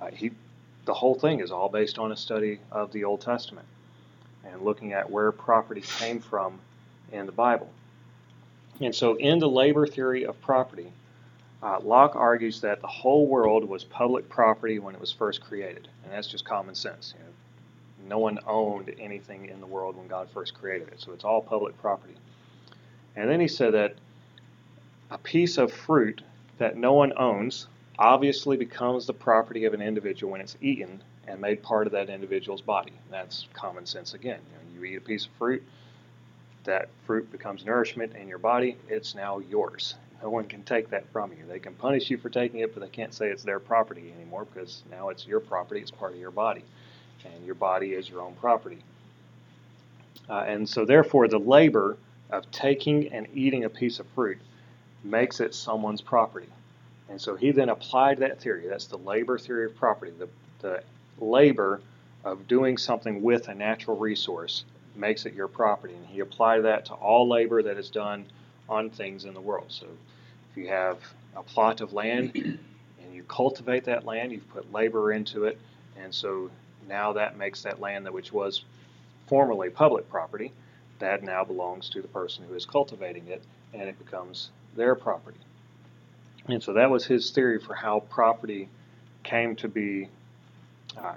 uh, 0.00 0.08
he, 0.12 0.32
the 0.86 0.94
whole 0.94 1.14
thing 1.14 1.40
is 1.40 1.50
all 1.52 1.68
based 1.68 1.98
on 1.98 2.12
a 2.12 2.16
study 2.16 2.60
of 2.72 2.92
the 2.92 3.04
Old 3.04 3.20
Testament 3.22 3.66
and 4.44 4.62
looking 4.62 4.92
at 4.94 5.10
where 5.10 5.32
property 5.32 5.82
came 5.98 6.20
from 6.20 6.60
in 7.12 7.26
the 7.26 7.32
Bible. 7.32 7.70
And 8.80 8.94
so, 8.94 9.14
in 9.16 9.38
the 9.38 9.48
labor 9.48 9.86
theory 9.86 10.24
of 10.26 10.40
property, 10.42 10.92
Uh, 11.62 11.80
Locke 11.82 12.14
argues 12.14 12.60
that 12.60 12.80
the 12.80 12.86
whole 12.86 13.26
world 13.26 13.68
was 13.68 13.84
public 13.84 14.28
property 14.28 14.78
when 14.78 14.94
it 14.94 15.00
was 15.00 15.12
first 15.12 15.40
created, 15.42 15.88
and 16.04 16.12
that's 16.12 16.28
just 16.28 16.44
common 16.44 16.74
sense. 16.74 17.14
You 17.18 17.24
know, 17.24 17.32
no 18.16 18.18
one 18.18 18.38
owned 18.46 18.94
anything 19.00 19.46
in 19.46 19.60
the 19.60 19.66
world 19.66 19.96
when 19.96 20.08
God 20.08 20.28
first 20.32 20.54
created 20.54 20.88
it, 20.88 21.00
so 21.00 21.12
it's 21.12 21.24
all 21.24 21.42
public 21.42 21.78
property. 21.80 22.14
And 23.18 23.28
then 23.28 23.40
he 23.40 23.48
said 23.48 23.74
that 23.74 23.94
a 25.10 25.18
piece 25.18 25.58
of 25.58 25.72
fruit 25.72 26.22
that 26.58 26.76
no 26.76 26.92
one 26.92 27.12
owns 27.16 27.66
obviously 27.98 28.56
becomes 28.56 29.06
the 29.06 29.12
property 29.12 29.64
of 29.64 29.74
an 29.74 29.82
individual 29.82 30.30
when 30.30 30.40
it's 30.40 30.56
eaten 30.60 31.02
and 31.26 31.40
made 31.40 31.60
part 31.60 31.88
of 31.88 31.92
that 31.92 32.08
individual's 32.08 32.60
body. 32.60 32.92
That's 33.10 33.48
common 33.54 33.86
sense 33.86 34.14
again. 34.14 34.38
You, 34.48 34.80
know, 34.80 34.86
you 34.86 34.92
eat 34.92 34.96
a 34.98 35.00
piece 35.00 35.26
of 35.26 35.32
fruit, 35.32 35.64
that 36.62 36.88
fruit 37.06 37.30
becomes 37.32 37.64
nourishment 37.64 38.14
in 38.14 38.28
your 38.28 38.38
body, 38.38 38.76
it's 38.88 39.16
now 39.16 39.40
yours. 39.40 39.96
No 40.22 40.30
one 40.30 40.44
can 40.44 40.62
take 40.62 40.88
that 40.90 41.04
from 41.12 41.32
you. 41.32 41.44
They 41.48 41.58
can 41.58 41.74
punish 41.74 42.10
you 42.10 42.18
for 42.18 42.28
taking 42.28 42.60
it, 42.60 42.72
but 42.72 42.84
they 42.84 42.88
can't 42.88 43.12
say 43.12 43.30
it's 43.30 43.42
their 43.42 43.58
property 43.58 44.12
anymore 44.16 44.44
because 44.44 44.84
now 44.92 45.08
it's 45.08 45.26
your 45.26 45.40
property, 45.40 45.80
it's 45.80 45.90
part 45.90 46.12
of 46.12 46.20
your 46.20 46.30
body. 46.30 46.62
And 47.24 47.44
your 47.44 47.56
body 47.56 47.94
is 47.94 48.08
your 48.08 48.20
own 48.20 48.34
property. 48.34 48.78
Uh, 50.30 50.44
and 50.46 50.68
so, 50.68 50.84
therefore, 50.84 51.26
the 51.26 51.38
labor 51.38 51.96
of 52.30 52.50
taking 52.50 53.12
and 53.12 53.26
eating 53.34 53.64
a 53.64 53.68
piece 53.68 53.98
of 53.98 54.06
fruit 54.14 54.38
makes 55.04 55.40
it 55.40 55.54
someone's 55.54 56.00
property. 56.00 56.48
And 57.08 57.20
so 57.20 57.36
he 57.36 57.50
then 57.52 57.68
applied 57.68 58.18
that 58.18 58.40
theory. 58.40 58.66
That's 58.68 58.86
the 58.86 58.98
labor 58.98 59.38
theory 59.38 59.66
of 59.66 59.76
property. 59.76 60.12
The, 60.18 60.28
the 60.60 60.82
labor 61.18 61.80
of 62.24 62.46
doing 62.46 62.76
something 62.76 63.22
with 63.22 63.48
a 63.48 63.54
natural 63.54 63.96
resource 63.96 64.64
makes 64.94 65.24
it 65.24 65.34
your 65.34 65.48
property. 65.48 65.94
And 65.94 66.06
he 66.06 66.20
applied 66.20 66.64
that 66.64 66.86
to 66.86 66.94
all 66.94 67.28
labor 67.28 67.62
that 67.62 67.78
is 67.78 67.88
done 67.88 68.26
on 68.68 68.90
things 68.90 69.24
in 69.24 69.32
the 69.32 69.40
world. 69.40 69.66
So 69.68 69.86
if 70.50 70.56
you 70.56 70.68
have 70.68 70.98
a 71.36 71.42
plot 71.42 71.80
of 71.80 71.92
land 71.92 72.32
and 72.34 73.14
you 73.14 73.22
cultivate 73.22 73.84
that 73.84 74.04
land, 74.04 74.32
you've 74.32 74.48
put 74.50 74.70
labor 74.72 75.12
into 75.12 75.44
it, 75.44 75.58
and 76.00 76.14
so 76.14 76.50
now 76.88 77.12
that 77.12 77.36
makes 77.36 77.62
that 77.62 77.80
land 77.80 78.06
that 78.06 78.12
which 78.12 78.32
was 78.32 78.64
formerly 79.26 79.70
public 79.70 80.08
property, 80.10 80.52
that 80.98 81.22
now 81.22 81.44
belongs 81.44 81.88
to 81.90 82.02
the 82.02 82.08
person 82.08 82.44
who 82.48 82.54
is 82.54 82.66
cultivating 82.66 83.26
it, 83.28 83.42
and 83.72 83.82
it 83.82 83.98
becomes 83.98 84.50
their 84.76 84.94
property. 84.94 85.38
And 86.46 86.62
so 86.62 86.72
that 86.74 86.90
was 86.90 87.04
his 87.04 87.30
theory 87.30 87.58
for 87.58 87.74
how 87.74 88.00
property 88.00 88.68
came 89.22 89.56
to 89.56 89.68
be 89.68 90.08
uh, 90.96 91.14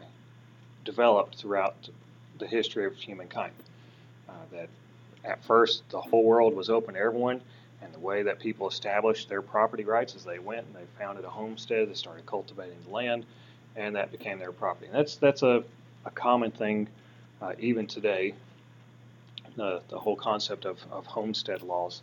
developed 0.83 1.35
throughout 1.35 1.75
the 2.39 2.47
history 2.47 2.85
of 2.85 2.95
humankind. 2.95 3.53
Uh, 4.27 4.33
that 4.51 4.69
at 5.23 5.43
first 5.43 5.83
the 5.89 6.01
whole 6.01 6.23
world 6.23 6.53
was 6.53 6.69
open 6.69 6.95
to 6.95 6.99
everyone, 6.99 7.41
and 7.81 7.93
the 7.93 7.99
way 7.99 8.23
that 8.23 8.39
people 8.39 8.67
established 8.67 9.29
their 9.29 9.41
property 9.41 9.83
rights 9.83 10.15
is 10.15 10.23
they 10.23 10.39
went 10.39 10.65
and 10.67 10.75
they 10.75 10.85
founded 10.99 11.25
a 11.25 11.29
homestead, 11.29 11.89
they 11.89 11.93
started 11.93 12.25
cultivating 12.25 12.77
the 12.85 12.91
land, 12.91 13.25
and 13.75 13.95
that 13.95 14.11
became 14.11 14.37
their 14.39 14.51
property. 14.51 14.87
And 14.87 14.95
that's 14.95 15.15
that's 15.15 15.43
a, 15.43 15.63
a 16.05 16.11
common 16.11 16.51
thing 16.51 16.87
uh, 17.41 17.53
even 17.59 17.87
today. 17.87 18.33
The, 19.61 19.81
the 19.89 19.99
whole 19.99 20.15
concept 20.15 20.65
of, 20.65 20.79
of 20.91 21.05
homestead 21.05 21.61
laws, 21.61 22.01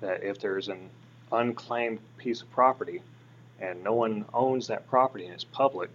that 0.00 0.22
if 0.22 0.38
there's 0.38 0.68
an 0.68 0.88
unclaimed 1.32 1.98
piece 2.18 2.40
of 2.40 2.48
property 2.52 3.02
and 3.60 3.82
no 3.82 3.94
one 3.94 4.24
owns 4.32 4.68
that 4.68 4.86
property 4.88 5.24
and 5.24 5.34
it's 5.34 5.42
public, 5.42 5.90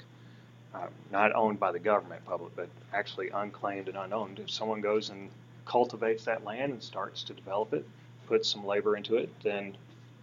uh, 0.74 0.88
not 1.14 1.34
owned 1.34 1.58
by 1.58 1.72
the 1.72 1.80
government 1.80 2.26
public, 2.26 2.54
but 2.58 2.68
actually 2.94 3.30
unclaimed 3.30 3.88
and 3.88 3.98
unowned, 3.98 4.40
if 4.40 4.50
someone 4.52 4.82
goes 4.82 5.10
and 5.10 5.30
cultivates 5.66 6.26
that 6.26 6.44
land 6.44 6.74
and 6.74 6.84
starts 6.84 7.24
to 7.24 7.34
develop 7.34 7.72
it, 7.74 7.88
puts 8.28 8.50
some 8.50 8.66
labor 8.66 8.98
into 8.98 9.16
it, 9.16 9.30
then 9.42 9.78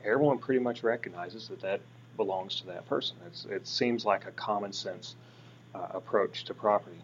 everyone 0.04 0.36
pretty 0.36 0.60
much 0.60 0.82
recognizes 0.82 1.48
that 1.48 1.62
that 1.62 1.80
belongs 2.18 2.56
to 2.60 2.66
that 2.66 2.86
person. 2.86 3.16
It's, 3.26 3.46
it 3.46 3.66
seems 3.66 4.04
like 4.04 4.26
a 4.26 4.32
common 4.32 4.74
sense 4.74 5.14
uh, 5.74 5.86
approach 5.94 6.44
to 6.44 6.54
property. 6.54 7.00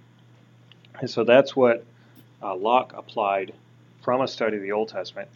And 1.00 1.09
so 1.09 1.25
that's 1.25 1.57
what 1.57 1.87
uh, 2.42 2.55
Locke 2.55 2.92
applied 2.94 3.55
from 4.02 4.20
a 4.20 4.28
study 4.28 4.56
of 4.56 4.62
the 4.62 4.72
Old 4.72 4.88
Testament, 4.88 5.28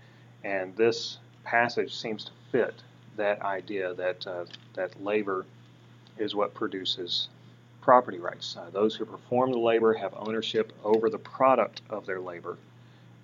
and 0.44 0.74
this 0.76 1.18
passage 1.44 1.94
seems 1.94 2.24
to 2.24 2.30
fit 2.50 2.74
that 3.16 3.42
idea 3.42 3.94
that 3.94 4.26
uh, 4.26 4.44
that 4.74 5.02
labor 5.02 5.44
is 6.18 6.34
what 6.34 6.54
produces 6.54 7.28
property 7.80 8.18
rights. 8.18 8.56
Uh, 8.56 8.70
those 8.70 8.94
who 8.94 9.04
perform 9.04 9.50
the 9.52 9.58
labor 9.58 9.92
have 9.92 10.14
ownership 10.16 10.72
over 10.84 11.10
the 11.10 11.18
product 11.18 11.82
of 11.90 12.06
their 12.06 12.20
labor, 12.20 12.56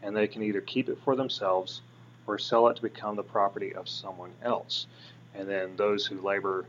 and 0.03 0.16
they 0.16 0.27
can 0.27 0.42
either 0.42 0.61
keep 0.61 0.88
it 0.88 0.98
for 1.05 1.16
themselves 1.16 1.81
or 2.27 2.38
sell 2.38 2.68
it 2.68 2.77
to 2.77 2.83
become 2.83 3.16
the 3.16 3.22
property 3.22 3.74
of 3.74 3.88
someone 3.88 4.31
else. 4.42 4.87
And 5.35 5.48
then 5.48 5.77
those 5.77 6.05
who 6.05 6.20
labor, 6.20 6.66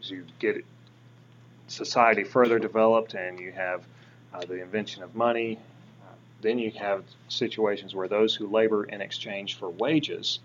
as 0.00 0.10
you 0.10 0.24
get 0.38 0.64
society 1.68 2.24
further 2.24 2.58
developed 2.58 3.14
and 3.14 3.38
you 3.38 3.52
have 3.52 3.84
uh, 4.32 4.44
the 4.44 4.60
invention 4.62 5.02
of 5.02 5.14
money, 5.14 5.58
then 6.42 6.58
you 6.58 6.70
have 6.72 7.04
situations 7.28 7.94
where 7.94 8.08
those 8.08 8.34
who 8.34 8.46
labor 8.46 8.84
in 8.84 9.00
exchange 9.00 9.56
for 9.56 9.70
wages, 9.70 10.40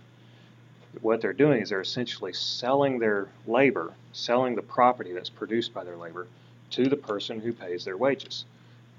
what 1.02 1.22
they're 1.22 1.34
doing 1.34 1.62
is 1.62 1.70
they're 1.70 1.82
essentially 1.82 2.34
selling 2.34 3.00
their 3.00 3.28
labor, 3.48 3.94
selling 4.14 4.56
the 4.56 4.62
property 4.62 5.14
that's 5.14 5.30
produced 5.30 5.74
by 5.74 5.84
their 5.84 5.98
labor 5.98 6.28
to 6.72 6.86
the 6.86 6.96
person 6.96 7.40
who 7.40 7.54
pays 7.54 7.86
their 7.86 7.98
wages. 7.98 8.46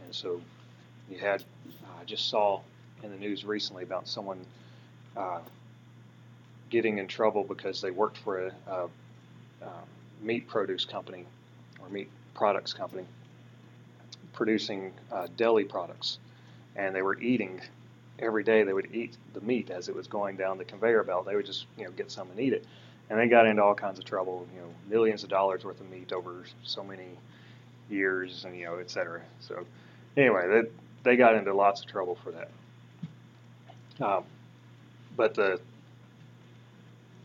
And 0.04 0.14
so 0.14 0.40
you 1.10 1.18
had, 1.18 1.44
I 2.00 2.04
just 2.04 2.28
saw 2.28 2.60
in 3.02 3.10
the 3.10 3.16
news 3.16 3.44
recently 3.44 3.82
about 3.82 4.06
someone 4.08 4.44
uh, 5.16 5.40
getting 6.70 6.98
in 6.98 7.06
trouble 7.06 7.44
because 7.44 7.80
they 7.80 7.90
worked 7.90 8.18
for 8.18 8.46
a, 8.46 8.52
a, 8.66 8.88
a 9.62 9.70
meat 10.22 10.48
produce 10.48 10.84
company 10.84 11.26
or 11.80 11.88
meat 11.88 12.08
products 12.34 12.72
company 12.72 13.04
producing 14.32 14.92
uh, 15.10 15.26
deli 15.36 15.64
products, 15.64 16.18
and 16.76 16.94
they 16.94 17.02
were 17.02 17.18
eating 17.20 17.60
every 18.18 18.44
day. 18.44 18.62
They 18.62 18.72
would 18.72 18.94
eat 18.94 19.16
the 19.34 19.40
meat 19.40 19.70
as 19.70 19.88
it 19.88 19.94
was 19.94 20.06
going 20.06 20.36
down 20.36 20.58
the 20.58 20.64
conveyor 20.64 21.04
belt. 21.04 21.26
They 21.26 21.36
would 21.36 21.46
just 21.46 21.66
you 21.76 21.84
know 21.84 21.90
get 21.90 22.10
some 22.10 22.30
and 22.30 22.40
eat 22.40 22.52
it, 22.52 22.64
and 23.10 23.18
they 23.18 23.28
got 23.28 23.46
into 23.46 23.62
all 23.62 23.74
kinds 23.74 23.98
of 23.98 24.04
trouble. 24.04 24.46
You 24.54 24.60
know, 24.60 24.68
millions 24.88 25.22
of 25.22 25.28
dollars 25.28 25.64
worth 25.64 25.80
of 25.80 25.90
meat 25.90 26.12
over 26.12 26.44
so 26.62 26.82
many 26.82 27.08
years, 27.90 28.44
and 28.44 28.56
you 28.56 28.64
know, 28.64 28.76
et 28.76 28.90
cetera. 28.90 29.20
So 29.40 29.66
anyway, 30.16 30.48
they 30.48 30.68
they 31.02 31.16
got 31.16 31.34
into 31.34 31.52
lots 31.54 31.80
of 31.80 31.86
trouble 31.86 32.16
for 32.22 32.32
that. 32.32 32.50
Um, 34.00 34.24
but 35.16 35.34
the 35.34 35.60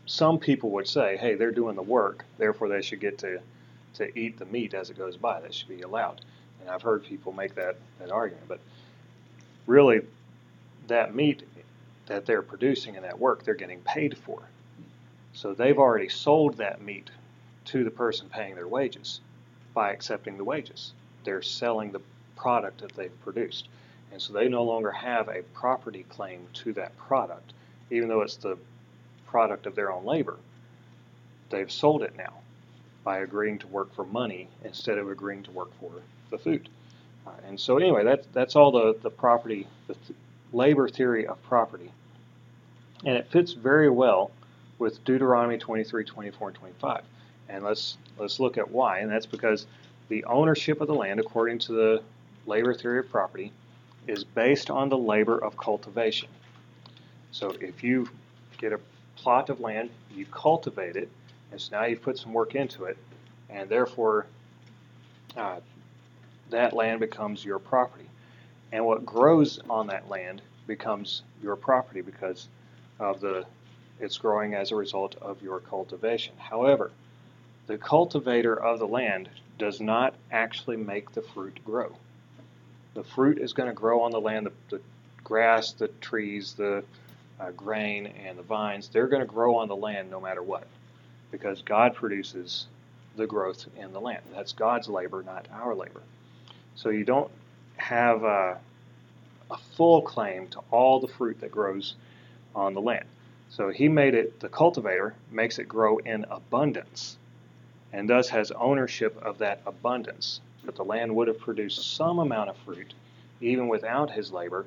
some 0.06 0.38
people 0.38 0.70
would 0.70 0.88
say, 0.88 1.16
hey, 1.16 1.34
they're 1.34 1.50
doing 1.52 1.76
the 1.76 1.82
work, 1.82 2.24
therefore 2.38 2.68
they 2.68 2.82
should 2.82 3.00
get 3.00 3.18
to 3.18 3.40
to 3.94 4.18
eat 4.18 4.38
the 4.38 4.46
meat 4.46 4.74
as 4.74 4.90
it 4.90 4.98
goes 4.98 5.16
by. 5.16 5.40
That 5.40 5.52
should 5.54 5.68
be 5.68 5.82
allowed. 5.82 6.20
And 6.60 6.70
I've 6.70 6.82
heard 6.82 7.04
people 7.04 7.32
make 7.32 7.54
that 7.54 7.76
that 7.98 8.10
argument, 8.10 8.46
but 8.48 8.60
really, 9.68 10.00
that 10.88 11.14
meat 11.14 11.44
that 12.06 12.26
they're 12.26 12.42
producing 12.42 12.96
and 12.96 13.04
that 13.04 13.18
work, 13.18 13.44
they're 13.44 13.54
getting 13.54 13.80
paid 13.82 14.16
for. 14.16 14.42
So 15.34 15.52
they've 15.52 15.78
already 15.78 16.08
sold 16.08 16.56
that 16.56 16.80
meat 16.80 17.10
to 17.66 17.84
the 17.84 17.90
person 17.90 18.28
paying 18.30 18.54
their 18.54 18.66
wages 18.66 19.20
by 19.74 19.92
accepting 19.92 20.38
the 20.38 20.44
wages. 20.44 20.94
They're 21.22 21.42
selling 21.42 21.92
the 21.92 22.00
product 22.34 22.80
that 22.80 22.96
they've 22.96 23.22
produced. 23.22 23.68
And 24.10 24.20
so 24.20 24.32
they 24.32 24.48
no 24.48 24.64
longer 24.64 24.90
have 24.90 25.28
a 25.28 25.42
property 25.52 26.06
claim 26.08 26.46
to 26.54 26.72
that 26.72 26.96
product, 26.96 27.52
even 27.90 28.08
though 28.08 28.22
it's 28.22 28.36
the 28.36 28.56
product 29.26 29.66
of 29.66 29.74
their 29.74 29.92
own 29.92 30.06
labor. 30.06 30.36
They've 31.50 31.70
sold 31.70 32.02
it 32.02 32.16
now 32.16 32.32
by 33.04 33.18
agreeing 33.18 33.58
to 33.58 33.66
work 33.66 33.94
for 33.94 34.04
money 34.04 34.48
instead 34.64 34.96
of 34.96 35.10
agreeing 35.10 35.42
to 35.42 35.50
work 35.50 35.70
for 35.78 35.92
the 36.30 36.38
food. 36.38 36.70
And 37.46 37.58
so, 37.58 37.78
anyway, 37.78 38.04
that's, 38.04 38.26
that's 38.32 38.56
all 38.56 38.70
the, 38.70 38.96
the 39.02 39.10
property, 39.10 39.66
the 39.86 39.94
th- 39.94 40.18
labor 40.52 40.88
theory 40.88 41.26
of 41.26 41.42
property. 41.42 41.92
And 43.04 43.16
it 43.16 43.28
fits 43.30 43.52
very 43.52 43.90
well 43.90 44.30
with 44.78 45.04
Deuteronomy 45.04 45.58
23, 45.58 46.04
24, 46.04 46.48
and 46.48 46.56
25. 46.56 47.02
And 47.48 47.64
let's, 47.64 47.96
let's 48.18 48.40
look 48.40 48.58
at 48.58 48.70
why. 48.70 48.98
And 48.98 49.10
that's 49.10 49.26
because 49.26 49.66
the 50.08 50.24
ownership 50.24 50.80
of 50.80 50.88
the 50.88 50.94
land, 50.94 51.20
according 51.20 51.58
to 51.60 51.72
the 51.72 52.02
labor 52.46 52.74
theory 52.74 53.00
of 53.00 53.10
property, 53.10 53.52
is 54.06 54.24
based 54.24 54.70
on 54.70 54.88
the 54.88 54.98
labor 54.98 55.38
of 55.38 55.56
cultivation. 55.56 56.28
So 57.30 57.50
if 57.60 57.84
you 57.84 58.08
get 58.58 58.72
a 58.72 58.80
plot 59.16 59.50
of 59.50 59.60
land, 59.60 59.90
you 60.14 60.26
cultivate 60.26 60.96
it, 60.96 61.08
and 61.50 61.60
so 61.60 61.76
now 61.76 61.84
you've 61.84 62.02
put 62.02 62.18
some 62.18 62.32
work 62.32 62.54
into 62.54 62.84
it, 62.84 62.96
and 63.50 63.68
therefore 63.68 64.26
uh, 65.36 65.60
that 66.50 66.74
land 66.74 67.00
becomes 67.00 67.44
your 67.44 67.60
property. 67.60 68.10
And 68.72 68.86
what 68.86 69.06
grows 69.06 69.60
on 69.70 69.88
that 69.88 70.08
land 70.08 70.42
becomes 70.66 71.22
your 71.42 71.56
property 71.56 72.02
because 72.02 72.48
of 73.00 73.20
the 73.20 73.46
it's 74.00 74.18
growing 74.18 74.54
as 74.54 74.72
a 74.72 74.76
result 74.76 75.16
of 75.22 75.42
your 75.42 75.60
cultivation. 75.60 76.34
However, 76.38 76.92
the 77.66 77.78
cultivator 77.78 78.54
of 78.54 78.78
the 78.80 78.88
land 78.88 79.30
does 79.58 79.80
not 79.80 80.14
actually 80.30 80.78
make 80.78 81.12
the 81.12 81.22
fruit 81.22 81.60
grow. 81.64 81.96
The 82.94 83.04
fruit 83.04 83.38
is 83.38 83.54
going 83.54 83.68
to 83.68 83.74
grow 83.74 84.02
on 84.02 84.12
the 84.12 84.20
land. 84.20 84.46
The, 84.46 84.76
the 84.78 84.82
grass, 85.24 85.72
the 85.74 85.88
trees, 86.00 86.54
the 86.54 86.84
uh, 87.40 87.52
grain, 87.52 88.06
and 88.06 88.38
the 88.38 88.42
vines, 88.44 88.88
they're 88.88 89.08
going 89.08 89.22
to 89.22 89.26
grow 89.26 89.56
on 89.56 89.68
the 89.68 89.76
land 89.76 90.10
no 90.10 90.20
matter 90.20 90.42
what. 90.42 90.64
because 91.32 91.62
God 91.62 91.96
produces 91.96 92.68
the 93.16 93.28
growth 93.28 93.66
in 93.76 93.92
the 93.92 94.00
land. 94.00 94.22
That's 94.34 94.54
God's 94.54 94.88
labor, 94.88 95.24
not 95.24 95.48
our 95.52 95.76
labor. 95.76 96.02
So 96.78 96.90
you 96.90 97.04
don't 97.04 97.30
have 97.76 98.22
a, 98.22 98.56
a 99.50 99.58
full 99.76 100.00
claim 100.02 100.46
to 100.48 100.60
all 100.70 101.00
the 101.00 101.08
fruit 101.08 101.40
that 101.40 101.50
grows 101.50 101.96
on 102.54 102.72
the 102.72 102.80
land. 102.80 103.04
So 103.50 103.70
he 103.70 103.88
made 103.88 104.14
it, 104.14 104.38
the 104.38 104.48
cultivator 104.48 105.14
makes 105.32 105.58
it 105.58 105.64
grow 105.68 105.98
in 105.98 106.24
abundance 106.30 107.18
and 107.92 108.08
thus 108.08 108.28
has 108.28 108.52
ownership 108.52 109.20
of 109.22 109.38
that 109.38 109.60
abundance. 109.66 110.40
But 110.64 110.76
the 110.76 110.84
land 110.84 111.14
would 111.16 111.26
have 111.26 111.40
produced 111.40 111.96
some 111.96 112.20
amount 112.20 112.50
of 112.50 112.56
fruit 112.58 112.94
even 113.40 113.66
without 113.66 114.10
his 114.10 114.30
labor, 114.30 114.64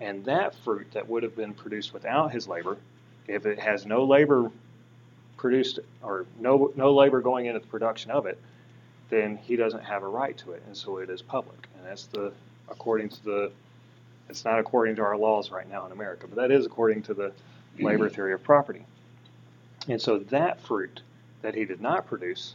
and 0.00 0.24
that 0.24 0.54
fruit 0.64 0.88
that 0.92 1.08
would 1.08 1.22
have 1.22 1.36
been 1.36 1.54
produced 1.54 1.92
without 1.92 2.32
his 2.32 2.48
labor, 2.48 2.76
if 3.28 3.46
it 3.46 3.58
has 3.60 3.86
no 3.86 4.04
labor 4.04 4.50
produced 5.36 5.78
or 6.02 6.26
no 6.40 6.72
no 6.76 6.92
labor 6.92 7.20
going 7.20 7.46
into 7.46 7.60
the 7.60 7.66
production 7.66 8.10
of 8.10 8.26
it, 8.26 8.38
then 9.12 9.36
he 9.36 9.56
doesn't 9.56 9.84
have 9.84 10.02
a 10.02 10.08
right 10.08 10.38
to 10.38 10.52
it, 10.52 10.62
and 10.66 10.74
so 10.74 10.96
it 10.96 11.10
is 11.10 11.20
public. 11.20 11.68
And 11.76 11.86
that's 11.86 12.06
the 12.06 12.32
according 12.70 13.10
to 13.10 13.24
the 13.24 13.52
it's 14.30 14.44
not 14.46 14.58
according 14.58 14.96
to 14.96 15.02
our 15.02 15.18
laws 15.18 15.50
right 15.50 15.68
now 15.68 15.84
in 15.84 15.92
America, 15.92 16.26
but 16.26 16.36
that 16.36 16.50
is 16.50 16.64
according 16.64 17.02
to 17.02 17.14
the 17.14 17.32
labor 17.78 18.08
theory 18.08 18.32
of 18.32 18.42
property. 18.42 18.86
And 19.88 20.00
so 20.00 20.18
that 20.18 20.60
fruit 20.60 21.02
that 21.42 21.54
he 21.54 21.66
did 21.66 21.82
not 21.82 22.06
produce 22.06 22.54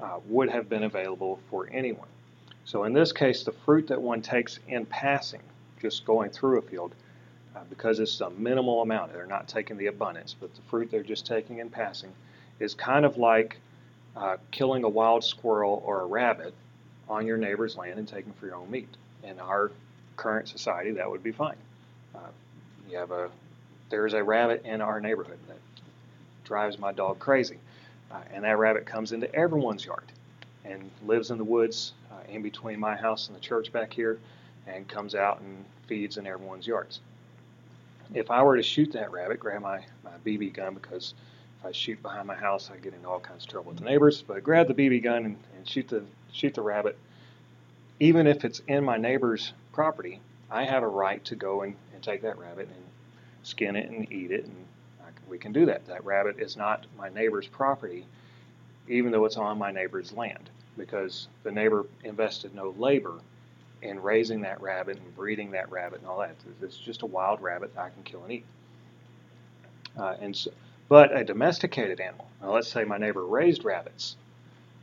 uh, 0.00 0.20
would 0.26 0.48
have 0.48 0.70
been 0.70 0.84
available 0.84 1.38
for 1.50 1.68
anyone. 1.70 2.08
So 2.64 2.84
in 2.84 2.94
this 2.94 3.12
case, 3.12 3.42
the 3.42 3.52
fruit 3.52 3.88
that 3.88 4.00
one 4.00 4.22
takes 4.22 4.60
in 4.68 4.86
passing, 4.86 5.42
just 5.82 6.06
going 6.06 6.30
through 6.30 6.58
a 6.58 6.62
field, 6.62 6.94
uh, 7.54 7.60
because 7.68 7.98
it's 7.98 8.18
a 8.22 8.30
minimal 8.30 8.80
amount, 8.80 9.12
they're 9.12 9.26
not 9.26 9.48
taking 9.48 9.76
the 9.76 9.88
abundance, 9.88 10.34
but 10.40 10.54
the 10.54 10.62
fruit 10.62 10.90
they're 10.90 11.02
just 11.02 11.26
taking 11.26 11.58
in 11.58 11.68
passing, 11.68 12.12
is 12.60 12.72
kind 12.72 13.04
of 13.04 13.18
like 13.18 13.58
uh, 14.16 14.36
killing 14.50 14.84
a 14.84 14.88
wild 14.88 15.24
squirrel 15.24 15.82
or 15.84 16.02
a 16.02 16.06
rabbit 16.06 16.54
on 17.08 17.26
your 17.26 17.36
neighbor's 17.36 17.76
land 17.76 17.98
and 17.98 18.06
taking 18.06 18.32
for 18.34 18.46
your 18.46 18.56
own 18.56 18.70
meat. 18.70 18.88
In 19.22 19.38
our 19.40 19.70
current 20.16 20.48
society, 20.48 20.92
that 20.92 21.10
would 21.10 21.22
be 21.22 21.32
fine. 21.32 21.56
Uh, 22.14 22.28
you 22.88 22.96
have 22.96 23.10
a 23.10 23.30
there's 23.90 24.14
a 24.14 24.22
rabbit 24.22 24.64
in 24.64 24.80
our 24.80 25.00
neighborhood 25.00 25.38
that 25.48 25.58
drives 26.44 26.78
my 26.78 26.92
dog 26.92 27.18
crazy, 27.18 27.58
uh, 28.10 28.20
and 28.32 28.44
that 28.44 28.56
rabbit 28.56 28.86
comes 28.86 29.12
into 29.12 29.32
everyone's 29.34 29.84
yard 29.84 30.04
and 30.64 30.90
lives 31.04 31.30
in 31.30 31.38
the 31.38 31.44
woods 31.44 31.92
uh, 32.12 32.32
in 32.32 32.42
between 32.42 32.78
my 32.78 32.94
house 32.94 33.28
and 33.28 33.36
the 33.36 33.40
church 33.40 33.72
back 33.72 33.92
here, 33.92 34.18
and 34.66 34.86
comes 34.88 35.14
out 35.14 35.40
and 35.40 35.64
feeds 35.86 36.16
in 36.16 36.26
everyone's 36.26 36.66
yards. 36.66 37.00
If 38.14 38.30
I 38.30 38.42
were 38.42 38.56
to 38.56 38.62
shoot 38.62 38.92
that 38.92 39.10
rabbit, 39.12 39.40
grab 39.40 39.62
my, 39.62 39.80
my 40.04 40.10
BB 40.24 40.54
gun 40.54 40.74
because 40.74 41.14
if 41.60 41.66
I 41.66 41.72
shoot 41.72 42.02
behind 42.02 42.26
my 42.26 42.34
house, 42.34 42.70
I 42.72 42.78
get 42.78 42.94
into 42.94 43.08
all 43.08 43.20
kinds 43.20 43.44
of 43.44 43.50
trouble 43.50 43.70
with 43.70 43.78
the 43.78 43.84
neighbors. 43.84 44.22
But 44.22 44.42
grab 44.42 44.66
the 44.66 44.74
BB 44.74 45.02
gun 45.02 45.24
and, 45.24 45.36
and 45.56 45.68
shoot 45.68 45.88
the 45.88 46.04
shoot 46.32 46.54
the 46.54 46.62
rabbit, 46.62 46.98
even 47.98 48.26
if 48.26 48.44
it's 48.44 48.60
in 48.66 48.84
my 48.84 48.96
neighbor's 48.96 49.52
property, 49.72 50.20
I 50.50 50.64
have 50.64 50.82
a 50.82 50.88
right 50.88 51.24
to 51.26 51.36
go 51.36 51.62
and, 51.62 51.76
and 51.92 52.02
take 52.02 52.22
that 52.22 52.38
rabbit 52.38 52.68
and 52.68 52.84
skin 53.42 53.76
it 53.76 53.90
and 53.90 54.10
eat 54.12 54.30
it, 54.30 54.44
and 54.44 54.54
we 55.28 55.38
can 55.38 55.52
do 55.52 55.66
that. 55.66 55.86
That 55.86 56.04
rabbit 56.04 56.38
is 56.38 56.56
not 56.56 56.86
my 56.98 57.08
neighbor's 57.08 57.46
property, 57.46 58.04
even 58.88 59.12
though 59.12 59.24
it's 59.24 59.36
on 59.36 59.58
my 59.58 59.70
neighbor's 59.70 60.12
land, 60.12 60.50
because 60.76 61.28
the 61.44 61.52
neighbor 61.52 61.86
invested 62.04 62.54
no 62.54 62.74
labor 62.78 63.14
in 63.82 64.02
raising 64.02 64.42
that 64.42 64.60
rabbit 64.60 64.98
and 64.98 65.16
breeding 65.16 65.52
that 65.52 65.70
rabbit 65.70 66.00
and 66.00 66.08
all 66.08 66.18
that. 66.18 66.34
It's 66.62 66.76
just 66.76 67.02
a 67.02 67.06
wild 67.06 67.40
rabbit 67.40 67.74
that 67.74 67.80
I 67.82 67.90
can 67.90 68.02
kill 68.02 68.22
and 68.24 68.32
eat. 68.32 68.44
Uh, 69.96 70.16
and 70.20 70.36
so, 70.36 70.50
but 70.90 71.16
a 71.16 71.24
domesticated 71.24 72.00
animal. 72.00 72.26
Now, 72.42 72.52
let's 72.52 72.68
say 72.68 72.84
my 72.84 72.98
neighbor 72.98 73.24
raised 73.24 73.64
rabbits, 73.64 74.16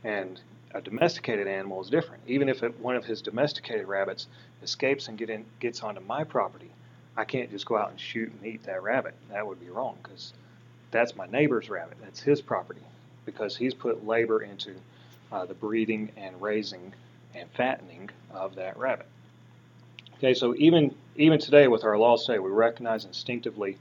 and 0.02 0.40
a 0.74 0.80
domesticated 0.80 1.46
animal 1.46 1.82
is 1.82 1.90
different. 1.90 2.22
Even 2.26 2.48
if 2.48 2.62
it, 2.62 2.80
one 2.80 2.96
of 2.96 3.04
his 3.04 3.20
domesticated 3.20 3.86
rabbits 3.86 4.26
escapes 4.62 5.08
and 5.08 5.18
get 5.18 5.28
in, 5.28 5.44
gets 5.60 5.82
onto 5.82 6.00
my 6.00 6.24
property, 6.24 6.70
I 7.16 7.24
can't 7.24 7.50
just 7.50 7.66
go 7.66 7.76
out 7.76 7.90
and 7.90 8.00
shoot 8.00 8.32
and 8.32 8.46
eat 8.46 8.64
that 8.64 8.82
rabbit. 8.82 9.14
That 9.30 9.46
would 9.46 9.60
be 9.60 9.68
wrong 9.68 9.98
because 10.02 10.32
that's 10.90 11.14
my 11.14 11.26
neighbor's 11.26 11.68
rabbit. 11.68 11.98
That's 12.02 12.20
his 12.20 12.40
property 12.40 12.80
because 13.26 13.54
he's 13.54 13.74
put 13.74 14.06
labor 14.06 14.40
into 14.42 14.74
uh, 15.30 15.44
the 15.44 15.54
breeding 15.54 16.10
and 16.16 16.40
raising 16.40 16.94
and 17.34 17.50
fattening 17.50 18.08
of 18.32 18.54
that 18.54 18.78
rabbit. 18.78 19.06
Okay, 20.16 20.32
so 20.32 20.54
even 20.56 20.94
even 21.16 21.38
today 21.38 21.68
with 21.68 21.84
our 21.84 21.98
laws 21.98 22.24
today, 22.24 22.38
we 22.38 22.50
recognize 22.50 23.04
instinctively 23.04 23.76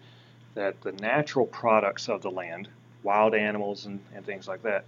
that 0.58 0.82
the 0.82 0.91
natural 0.93 1.46
products 1.46 2.10
of 2.10 2.24
the 2.24 2.32
land, 2.32 2.67
wild 3.04 3.36
animals 3.36 3.86
and, 3.86 4.00
and 4.15 4.26
things 4.26 4.48
like 4.48 4.63
that, 4.63 4.86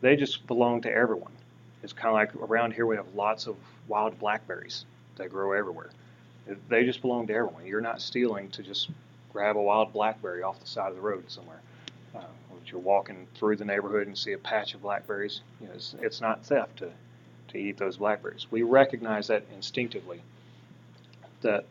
they 0.00 0.16
just 0.16 0.46
belong 0.46 0.80
to 0.80 0.90
everyone. 0.90 1.32
It's 1.82 1.92
kind 1.92 2.08
of 2.08 2.14
like 2.14 2.50
around 2.50 2.72
here 2.72 2.86
we 2.86 2.96
have 2.96 3.14
lots 3.14 3.46
of 3.46 3.54
wild 3.86 4.18
blackberries 4.18 4.86
that 5.16 5.28
grow 5.28 5.52
everywhere. 5.52 5.90
They 6.70 6.86
just 6.86 7.02
belong 7.02 7.26
to 7.26 7.34
everyone. 7.34 7.66
You're 7.66 7.82
not 7.82 8.00
stealing 8.00 8.48
to 8.52 8.62
just 8.62 8.88
grab 9.30 9.58
a 9.58 9.62
wild 9.62 9.92
blackberry 9.92 10.42
off 10.42 10.58
the 10.58 10.66
side 10.66 10.88
of 10.88 10.96
the 10.96 11.02
road 11.02 11.30
somewhere. 11.30 11.60
Uh, 12.14 12.20
or 12.20 12.56
you're 12.64 12.80
walking 12.80 13.26
through 13.34 13.56
the 13.56 13.64
neighborhood 13.66 14.06
and 14.06 14.16
see 14.16 14.32
a 14.32 14.38
patch 14.38 14.72
of 14.72 14.80
blackberries. 14.80 15.42
You 15.60 15.66
know, 15.66 15.74
it's, 15.74 15.94
it's 16.00 16.22
not 16.22 16.46
theft 16.46 16.78
to, 16.78 16.90
to 17.48 17.58
eat 17.58 17.76
those 17.76 17.98
blackberries. 17.98 18.46
We 18.50 18.62
recognize 18.62 19.26
that 19.26 19.44
instinctively. 19.54 20.22
That 21.42 21.66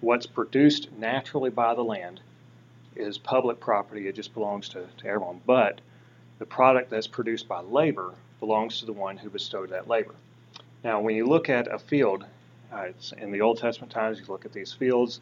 what's 0.00 0.24
produced 0.26 0.90
naturally 0.96 1.50
by 1.50 1.74
the 1.74 1.84
land 1.84 2.20
is 2.96 3.18
public 3.18 3.60
property. 3.60 4.08
It 4.08 4.14
just 4.14 4.34
belongs 4.34 4.68
to, 4.70 4.86
to 4.98 5.06
everyone. 5.06 5.40
But 5.46 5.80
the 6.38 6.46
product 6.46 6.90
that's 6.90 7.06
produced 7.06 7.48
by 7.48 7.60
labor 7.60 8.14
belongs 8.40 8.80
to 8.80 8.86
the 8.86 8.92
one 8.92 9.16
who 9.16 9.30
bestowed 9.30 9.70
that 9.70 9.88
labor. 9.88 10.14
Now, 10.82 11.00
when 11.00 11.16
you 11.16 11.26
look 11.26 11.48
at 11.48 11.72
a 11.72 11.78
field 11.78 12.24
uh, 12.72 12.88
in 13.18 13.30
the 13.30 13.40
Old 13.40 13.58
Testament 13.58 13.92
times, 13.92 14.18
you 14.18 14.26
look 14.26 14.44
at 14.44 14.52
these 14.52 14.72
fields, 14.72 15.20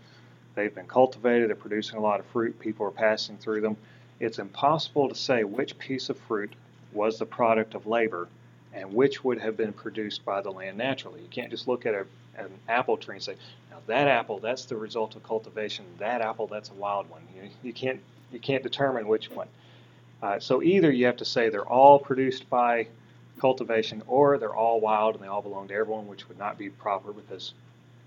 they've 0.54 0.74
been 0.74 0.88
cultivated, 0.88 1.48
they're 1.48 1.56
producing 1.56 1.98
a 1.98 2.02
lot 2.02 2.20
of 2.20 2.26
fruit, 2.26 2.58
people 2.58 2.86
are 2.86 2.90
passing 2.90 3.36
through 3.38 3.60
them. 3.60 3.76
It's 4.20 4.38
impossible 4.38 5.08
to 5.08 5.14
say 5.14 5.44
which 5.44 5.78
piece 5.78 6.08
of 6.10 6.18
fruit 6.18 6.52
was 6.92 7.18
the 7.18 7.26
product 7.26 7.74
of 7.74 7.86
labor 7.86 8.28
and 8.74 8.92
which 8.92 9.22
would 9.22 9.40
have 9.40 9.56
been 9.56 9.72
produced 9.72 10.24
by 10.24 10.40
the 10.40 10.50
land 10.50 10.78
naturally. 10.78 11.20
You 11.20 11.28
can't 11.28 11.50
just 11.50 11.68
look 11.68 11.86
at 11.86 11.94
a, 11.94 12.06
an 12.36 12.48
apple 12.68 12.96
tree 12.96 13.16
and 13.16 13.22
say, 13.22 13.36
now 13.70 13.78
that 13.86 14.08
apple, 14.08 14.38
that's 14.38 14.64
the 14.64 14.76
result 14.76 15.16
of 15.16 15.22
cultivation. 15.22 15.84
That 15.98 16.20
apple, 16.20 16.46
that's 16.46 16.70
a 16.70 16.74
wild 16.74 17.08
one. 17.10 17.22
You, 17.34 17.50
you 17.62 17.72
can't 17.72 18.00
you 18.30 18.40
can't 18.40 18.62
determine 18.62 19.06
which 19.06 19.30
one. 19.30 19.48
Uh, 20.22 20.38
so 20.38 20.62
either 20.62 20.90
you 20.90 21.06
have 21.06 21.18
to 21.18 21.24
say 21.24 21.50
they're 21.50 21.66
all 21.66 21.98
produced 21.98 22.48
by 22.48 22.86
cultivation, 23.40 24.02
or 24.06 24.38
they're 24.38 24.54
all 24.54 24.80
wild 24.80 25.16
and 25.16 25.24
they 25.24 25.28
all 25.28 25.42
belong 25.42 25.68
to 25.68 25.74
everyone, 25.74 26.06
which 26.06 26.28
would 26.28 26.38
not 26.38 26.56
be 26.56 26.70
proper 26.70 27.12
because 27.12 27.52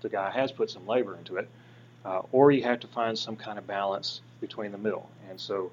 the 0.00 0.08
guy 0.08 0.30
has 0.30 0.50
put 0.50 0.70
some 0.70 0.86
labor 0.86 1.16
into 1.16 1.36
it. 1.36 1.48
Uh, 2.04 2.22
or 2.32 2.50
you 2.52 2.62
have 2.62 2.80
to 2.80 2.86
find 2.86 3.18
some 3.18 3.36
kind 3.36 3.58
of 3.58 3.66
balance 3.66 4.20
between 4.40 4.72
the 4.72 4.78
middle. 4.78 5.08
And 5.28 5.38
so 5.40 5.72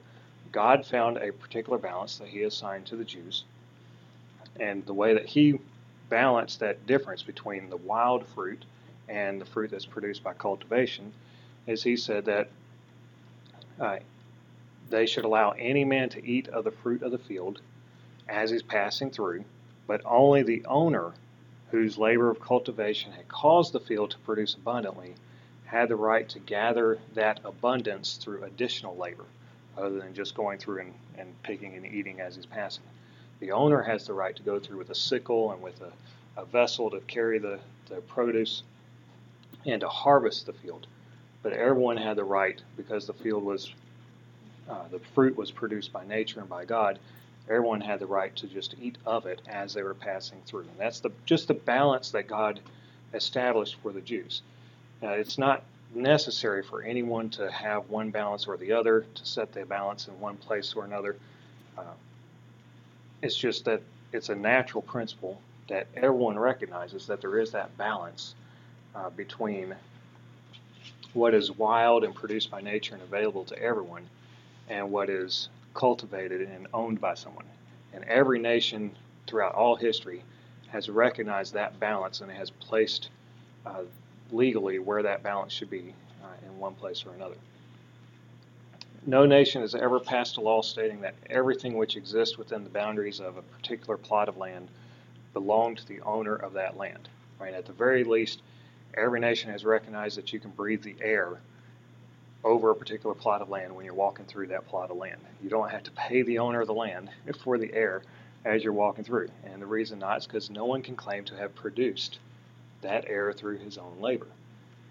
God 0.51 0.85
found 0.85 1.17
a 1.17 1.31
particular 1.31 1.77
balance 1.77 2.17
that 2.17 2.27
He 2.27 2.43
assigned 2.43 2.85
to 2.87 2.95
the 2.95 3.05
Jews. 3.05 3.43
And 4.59 4.85
the 4.85 4.93
way 4.93 5.13
that 5.13 5.25
He 5.25 5.59
balanced 6.09 6.59
that 6.59 6.85
difference 6.85 7.23
between 7.23 7.69
the 7.69 7.77
wild 7.77 8.25
fruit 8.27 8.65
and 9.09 9.39
the 9.39 9.45
fruit 9.45 9.71
that's 9.71 9.85
produced 9.85 10.23
by 10.23 10.33
cultivation 10.33 11.13
is 11.67 11.83
He 11.83 11.97
said 11.97 12.25
that 12.25 12.49
uh, 13.79 13.97
they 14.89 15.05
should 15.05 15.25
allow 15.25 15.51
any 15.51 15.83
man 15.85 16.09
to 16.09 16.25
eat 16.25 16.47
of 16.49 16.63
the 16.63 16.71
fruit 16.71 17.01
of 17.01 17.11
the 17.11 17.17
field 17.17 17.61
as 18.27 18.49
he's 18.51 18.63
passing 18.63 19.09
through, 19.09 19.43
but 19.87 20.01
only 20.05 20.43
the 20.43 20.65
owner 20.65 21.11
whose 21.71 21.97
labor 21.97 22.29
of 22.29 22.39
cultivation 22.39 23.11
had 23.11 23.27
caused 23.27 23.73
the 23.73 23.79
field 23.79 24.11
to 24.11 24.17
produce 24.19 24.53
abundantly 24.53 25.15
had 25.65 25.89
the 25.89 25.95
right 25.95 26.29
to 26.29 26.39
gather 26.39 26.99
that 27.15 27.39
abundance 27.43 28.17
through 28.17 28.43
additional 28.43 28.95
labor, 28.95 29.25
other 29.75 29.99
than 29.99 30.13
just 30.13 30.35
going 30.35 30.59
through 30.59 30.81
and, 30.81 30.93
and 31.17 31.43
picking 31.43 31.73
and 31.73 31.85
eating 31.85 32.21
as 32.21 32.35
he's 32.35 32.45
passing. 32.45 32.83
The 33.43 33.51
owner 33.51 33.81
has 33.81 34.07
the 34.07 34.13
right 34.13 34.33
to 34.37 34.41
go 34.41 34.57
through 34.57 34.77
with 34.77 34.89
a 34.89 34.95
sickle 34.95 35.51
and 35.51 35.61
with 35.61 35.81
a, 35.81 35.91
a 36.41 36.45
vessel 36.45 36.89
to 36.91 37.01
carry 37.01 37.39
the, 37.39 37.59
the 37.89 37.95
produce 37.95 38.63
and 39.65 39.81
to 39.81 39.89
harvest 39.89 40.45
the 40.45 40.53
field. 40.53 40.87
But 41.41 41.51
everyone 41.51 41.97
had 41.97 42.15
the 42.15 42.23
right, 42.23 42.61
because 42.77 43.05
the 43.05 43.11
field 43.11 43.43
was, 43.43 43.73
uh, 44.69 44.87
the 44.89 44.99
fruit 44.99 45.35
was 45.35 45.51
produced 45.51 45.91
by 45.91 46.07
nature 46.07 46.39
and 46.39 46.47
by 46.47 46.63
God, 46.63 46.99
everyone 47.49 47.81
had 47.81 47.99
the 47.99 48.05
right 48.05 48.33
to 48.37 48.47
just 48.47 48.75
eat 48.81 48.97
of 49.05 49.25
it 49.25 49.41
as 49.45 49.73
they 49.73 49.83
were 49.83 49.93
passing 49.93 50.39
through. 50.45 50.61
And 50.61 50.77
that's 50.77 51.01
the 51.01 51.11
just 51.25 51.49
the 51.49 51.53
balance 51.53 52.11
that 52.11 52.29
God 52.29 52.61
established 53.13 53.75
for 53.83 53.91
the 53.91 53.99
Jews. 53.99 54.41
Now, 55.01 55.09
it's 55.09 55.37
not 55.37 55.63
necessary 55.93 56.63
for 56.63 56.81
anyone 56.81 57.29
to 57.31 57.51
have 57.51 57.89
one 57.89 58.09
balance 58.09 58.47
or 58.47 58.55
the 58.55 58.71
other 58.71 59.05
to 59.15 59.25
set 59.25 59.51
the 59.51 59.65
balance 59.65 60.07
in 60.07 60.17
one 60.21 60.37
place 60.37 60.75
or 60.75 60.85
another. 60.85 61.17
Uh, 61.77 61.91
it's 63.23 63.37
just 63.37 63.63
that 63.65 63.81
it's 64.11 64.27
a 64.27 64.35
natural 64.35 64.81
principle 64.81 65.39
that 65.69 65.87
everyone 65.95 66.37
recognizes 66.37 67.07
that 67.07 67.21
there 67.21 67.39
is 67.39 67.51
that 67.51 67.75
balance 67.77 68.35
uh, 68.93 69.09
between 69.11 69.73
what 71.13 71.33
is 71.33 71.49
wild 71.49 72.03
and 72.03 72.13
produced 72.13 72.51
by 72.51 72.59
nature 72.59 72.93
and 72.93 73.01
available 73.01 73.45
to 73.45 73.57
everyone 73.57 74.03
and 74.67 74.91
what 74.91 75.09
is 75.09 75.47
cultivated 75.73 76.41
and 76.41 76.67
owned 76.73 76.99
by 76.99 77.13
someone. 77.13 77.45
And 77.93 78.03
every 78.05 78.39
nation 78.39 78.91
throughout 79.25 79.55
all 79.55 79.77
history 79.77 80.21
has 80.67 80.89
recognized 80.89 81.53
that 81.53 81.79
balance 81.79 82.19
and 82.19 82.29
has 82.29 82.49
placed 82.49 83.09
uh, 83.65 83.83
legally 84.33 84.79
where 84.79 85.01
that 85.01 85.23
balance 85.23 85.53
should 85.53 85.69
be 85.69 85.93
uh, 86.21 86.45
in 86.45 86.59
one 86.59 86.73
place 86.73 87.05
or 87.05 87.13
another. 87.13 87.35
No 89.05 89.25
nation 89.25 89.61
has 89.61 89.75
ever 89.75 89.99
passed 89.99 90.37
a 90.37 90.41
law 90.41 90.61
stating 90.61 91.01
that 91.01 91.15
everything 91.29 91.77
which 91.77 91.97
exists 91.97 92.37
within 92.37 92.63
the 92.63 92.69
boundaries 92.69 93.19
of 93.19 93.35
a 93.35 93.41
particular 93.41 93.97
plot 93.97 94.29
of 94.29 94.37
land 94.37 94.69
belonged 95.33 95.79
to 95.79 95.87
the 95.87 95.99
owner 96.01 96.35
of 96.35 96.53
that 96.53 96.77
land. 96.77 97.09
Right? 97.37 97.53
At 97.53 97.65
the 97.65 97.73
very 97.73 98.05
least, 98.05 98.41
every 98.93 99.19
nation 99.19 99.51
has 99.51 99.65
recognized 99.65 100.17
that 100.17 100.31
you 100.31 100.39
can 100.39 100.51
breathe 100.51 100.83
the 100.83 100.95
air 101.01 101.41
over 102.45 102.69
a 102.69 102.75
particular 102.75 103.13
plot 103.13 103.41
of 103.41 103.49
land 103.49 103.75
when 103.75 103.83
you're 103.83 103.93
walking 103.93 104.25
through 104.25 104.47
that 104.47 104.67
plot 104.67 104.89
of 104.89 104.95
land. 104.95 105.19
You 105.41 105.49
don't 105.49 105.71
have 105.71 105.83
to 105.83 105.91
pay 105.91 106.21
the 106.21 106.39
owner 106.39 106.61
of 106.61 106.67
the 106.67 106.73
land 106.73 107.09
for 107.43 107.57
the 107.57 107.73
air 107.73 108.03
as 108.45 108.63
you're 108.63 108.71
walking 108.71 109.03
through. 109.03 109.27
And 109.43 109.61
the 109.61 109.65
reason 109.65 109.99
not 109.99 110.19
is 110.19 110.27
because 110.27 110.49
no 110.49 110.63
one 110.63 110.81
can 110.81 110.95
claim 110.95 111.25
to 111.25 111.35
have 111.35 111.53
produced 111.55 112.19
that 112.81 113.09
air 113.09 113.33
through 113.33 113.57
his 113.57 113.77
own 113.77 113.99
labor. 113.99 114.27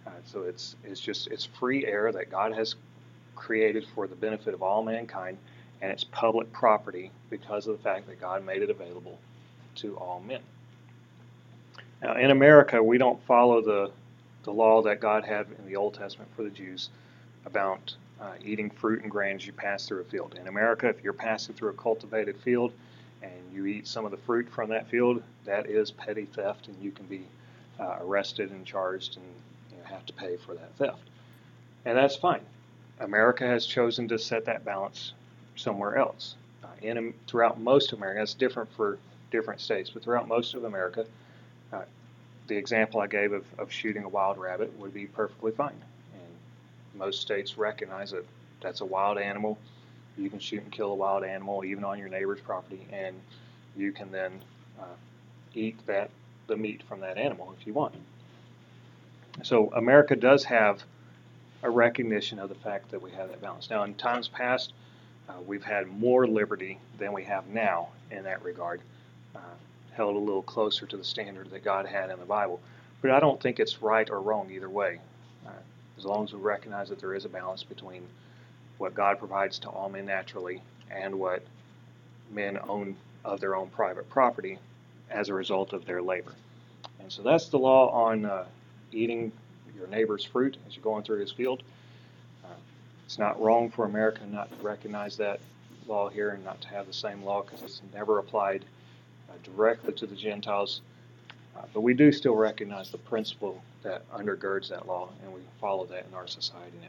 Uh, 0.07 0.11
so 0.25 0.42
it's 0.42 0.77
it's 0.85 1.01
just 1.01 1.29
it's 1.29 1.44
free 1.44 1.87
air 1.87 2.12
that 2.12 2.31
God 2.31 2.53
has 2.53 2.75
created 3.35 3.87
for 3.95 4.07
the 4.07 4.14
benefit 4.16 4.55
of 4.55 4.62
all 4.62 4.83
mankind, 4.83 5.38
and 5.81 5.90
it's 5.90 6.05
public 6.05 6.53
property 6.53 7.11
because 7.31 7.66
of 7.66 7.77
the 7.77 7.83
fact 7.83 8.07
that 8.09 8.21
God 8.21 8.45
made 8.45 8.62
it 8.62 8.71
available 8.71 9.18
to 9.77 9.97
all 9.97 10.21
men. 10.21 10.40
Now, 12.03 12.14
in 12.16 12.31
America, 12.31 12.83
we 12.83 12.99
don't 12.99 13.23
follow 13.25 13.61
the 13.61 13.90
the 14.45 14.53
law 14.53 14.83
that 14.83 15.01
God 15.01 15.25
had 15.25 15.47
in 15.59 15.66
the 15.66 15.77
Old 15.77 15.95
Testament 15.95 16.31
for 16.35 16.42
the 16.42 16.51
Jews 16.51 16.90
about 17.47 17.95
uh, 18.21 18.33
eating 18.45 18.71
fruit 18.71 19.03
and 19.03 19.11
grain 19.11 19.37
as 19.37 19.47
you 19.47 19.53
pass 19.53 19.87
through 19.87 20.01
a 20.01 20.05
field. 20.05 20.37
In 20.40 20.49
America, 20.49 20.88
if 20.88 21.03
you're 21.03 21.12
passing 21.12 21.55
through 21.55 21.71
a 21.71 21.75
cultivated 21.75 22.37
field 22.38 22.73
and 23.23 23.33
you 23.53 23.66
eat 23.66 23.87
some 23.87 24.05
of 24.05 24.11
the 24.11 24.16
fruit 24.16 24.49
from 24.49 24.68
that 24.71 24.88
field, 24.88 25.23
that 25.45 25.66
is 25.66 25.90
petty 25.90 26.25
theft, 26.25 26.68
and 26.68 26.77
you 26.83 26.90
can 26.90 27.07
be 27.07 27.23
uh, 27.79 27.99
arrested 28.01 28.51
and 28.51 28.64
charged 28.66 29.16
and 29.16 29.27
you 29.71 29.77
know, 29.79 29.85
have 29.85 30.05
to 30.07 30.12
pay 30.12 30.37
for 30.37 30.55
that 30.55 30.75
theft. 30.77 31.03
And 31.85 31.97
that's 31.97 32.16
fine. 32.16 32.42
America 33.00 33.46
has 33.46 33.66
chosen 33.66 34.09
to 34.09 34.18
set 34.18 34.44
that 34.44 34.64
balance 34.64 35.12
somewhere 35.57 35.96
else. 35.96 36.37
Uh, 36.62 36.68
in 36.83 37.14
throughout 37.26 37.61
most 37.61 37.92
of 37.92 37.98
America, 37.98 38.22
it's 38.22 38.35
different 38.35 38.72
for 38.72 38.98
different 39.31 39.61
states, 39.61 39.90
but 39.90 40.02
throughout 40.02 40.28
most 40.28 40.55
of 40.55 40.64
America, 40.64 41.07
uh, 41.72 41.83
the 42.48 42.57
example 42.57 43.00
I 43.00 43.07
gave 43.07 43.33
of, 43.33 43.44
of 43.59 43.72
shooting 43.72 44.05
a 44.05 44.09
wild 44.09 44.38
rabbit 44.38 44.76
would 44.78 44.94
be 44.94 45.07
perfectly 45.07 45.52
fine. 45.52 45.74
And 46.14 47.00
most 47.00 47.20
states 47.20 47.57
recognize 47.57 48.11
that 48.12 48.24
that's 48.61 48.81
a 48.81 48.85
wild 48.85 49.18
animal. 49.18 49.59
You 50.18 50.28
can 50.28 50.38
shoot 50.38 50.62
and 50.62 50.70
kill 50.70 50.92
a 50.92 50.94
wild 50.94 51.24
animal 51.24 51.64
even 51.64 51.85
on 51.85 51.98
your 51.98 52.09
neighbor's 52.09 52.40
property, 52.40 52.87
and 52.92 53.16
you 53.76 53.92
can 53.92 54.12
then 54.12 54.42
uh, 54.78 54.85
eat 55.55 55.85
that 55.87 56.11
the 56.46 56.57
meat 56.57 56.83
from 56.88 57.00
that 57.00 57.16
animal 57.16 57.55
if 57.59 57.66
you 57.66 57.72
want. 57.72 57.94
So 59.42 59.72
America 59.74 60.14
does 60.14 60.44
have 60.44 60.85
a 61.62 61.70
recognition 61.70 62.38
of 62.38 62.48
the 62.48 62.55
fact 62.57 62.90
that 62.90 63.01
we 63.01 63.11
have 63.12 63.29
that 63.29 63.40
balance. 63.40 63.70
Now, 63.70 63.85
in 63.85 63.94
times 63.94 64.29
past, 64.29 64.72
uh, 65.29 65.35
we've 65.46 65.62
had 65.62 65.87
more 65.87 66.27
liberty 66.27 66.79
than 66.98 67.12
we 67.12 67.25
have 67.25 67.46
now 67.48 67.88
in 68.11 68.25
that 68.25 68.42
regard, 68.42 68.81
uh, 69.37 69.40
held 69.92 70.16
a 70.16 70.18
little 70.18 70.42
closer 70.42 70.87
to 70.87 70.96
the 70.96 71.05
standard 71.05 71.51
that 71.51 71.64
God 71.64 71.87
had 71.87 72.11
in 72.11 72.18
the 72.18 72.25
Bible. 72.25 72.61
But 73.01 73.12
I 73.12 73.20
don't 73.20 73.40
think 73.40 73.61
it's 73.61 73.83
right 73.83 74.09
or 74.11 74.20
wrong 74.20 74.51
either 74.51 74.68
way. 74.68 75.01
Uh, 75.46 75.51
as 75.98 76.05
long 76.05 76.25
as 76.25 76.33
we 76.33 76.40
recognize 76.40 76.88
that 76.88 77.01
there 77.01 77.14
is 77.14 77.25
a 77.25 77.29
balance 77.29 77.62
between 77.62 78.03
what 78.79 78.94
God 78.94 79.18
provides 79.18 79.59
to 79.61 79.68
all 79.68 79.88
men 79.88 80.07
naturally 80.07 80.62
and 80.90 81.18
what 81.18 81.44
men 82.33 82.59
own 82.68 82.96
of 83.25 83.38
their 83.40 83.55
own 83.55 83.68
private 83.68 84.09
property 84.11 84.59
as 85.11 85.29
a 85.29 85.35
result 85.35 85.72
of 85.72 85.87
their 85.87 86.03
labor. 86.03 86.33
And 87.01 87.12
so 87.12 87.22
that's 87.22 87.48
the 87.48 87.59
law 87.59 87.88
on 87.90 88.25
uh, 88.25 88.46
eating 88.90 89.31
your 89.83 89.90
neighbor's 89.90 90.25
fruit 90.25 90.57
as 90.66 90.77
you're 90.77 90.85
going 90.85 91.03
through 91.03 91.18
his 91.18 91.33
field. 91.33 91.62
Uh, 92.45 92.55
it's 93.05 93.18
not 93.18 93.40
wrong 93.40 93.71
for 93.71 93.85
America 93.85 94.21
not 94.31 94.51
to 94.57 94.64
recognize 94.64 95.16
that 95.16 95.40
law 95.87 96.09
here 96.09 96.31
and 96.31 96.45
not 96.45 96.61
to 96.62 96.68
have 96.68 96.87
the 96.87 96.92
same 96.92 97.23
law 97.25 97.42
because 97.42 97.62
it's 97.62 97.83
never 97.92 98.18
applied 98.18 98.64
uh, 99.29 99.35
directly 99.42 99.92
to 99.95 100.07
the 100.07 100.14
Gentiles. 100.14 100.81
Uh, 101.57 101.62
but 101.75 101.81
we 101.81 101.92
do 101.95 102.12
still 102.12 102.37
recognize 102.37 102.90
the 102.90 102.99
principle 102.99 103.62
that 103.83 104.11
undergirds 104.12 104.68
that 104.68 104.87
law, 104.87 105.11
and 105.23 105.33
we 105.35 105.40
follow 105.61 105.85
that 105.87 106.07
in 106.09 106.14
our 106.14 106.27
society 106.27 106.79
now. 106.81 106.88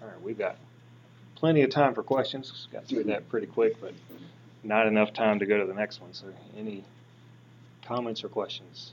All 0.00 0.08
right, 0.08 0.20
we've 0.22 0.38
got 0.38 0.56
plenty 1.36 1.62
of 1.62 1.70
time 1.70 1.94
for 1.94 2.02
questions. 2.02 2.66
Got 2.72 2.86
through 2.86 3.04
that 3.04 3.28
pretty 3.28 3.46
quick, 3.46 3.80
but 3.80 3.92
not 4.64 4.86
enough 4.86 5.12
time 5.12 5.38
to 5.38 5.46
go 5.46 5.58
to 5.58 5.66
the 5.66 5.74
next 5.74 6.00
one. 6.00 6.14
So, 6.14 6.26
any 6.56 6.82
comments 7.84 8.24
or 8.24 8.28
questions? 8.28 8.92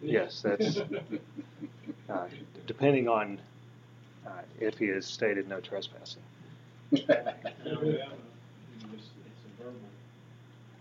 Yes, 0.00 0.42
that's 0.42 0.78
uh, 2.10 2.28
depending 2.66 3.08
on 3.08 3.40
uh, 4.26 4.30
if 4.60 4.78
he 4.78 4.86
has 4.88 5.06
stated 5.06 5.48
no 5.48 5.60
trespassing. 5.60 6.22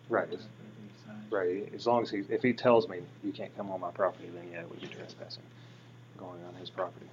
Right. 0.10 0.28
Right. 1.30 1.72
As 1.76 1.86
long 1.86 2.04
as 2.04 2.10
he, 2.10 2.24
if 2.30 2.42
he 2.42 2.54
tells 2.54 2.88
me 2.88 3.00
you 3.24 3.32
can't 3.32 3.56
come 3.58 3.70
on 3.72 3.82
my 3.82 3.92
property, 3.92 4.30
then 4.34 4.50
yeah, 4.52 4.62
it 4.62 4.70
would 4.70 4.80
be 4.82 4.88
trespassing, 4.88 5.44
going 6.18 6.44
on 6.46 6.56
his 6.60 6.70
property. 6.70 7.08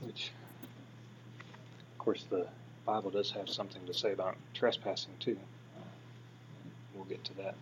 Which, 0.00 0.30
of 1.92 1.98
course, 1.98 2.24
the 2.30 2.46
Bible 2.84 3.10
does 3.10 3.30
have 3.32 3.48
something 3.48 3.84
to 3.86 3.94
say 3.94 4.12
about 4.12 4.36
trespassing 4.54 5.14
too. 5.18 5.36
We'll 7.08 7.16
get 7.16 7.24
to 7.26 7.34
that. 7.38 7.54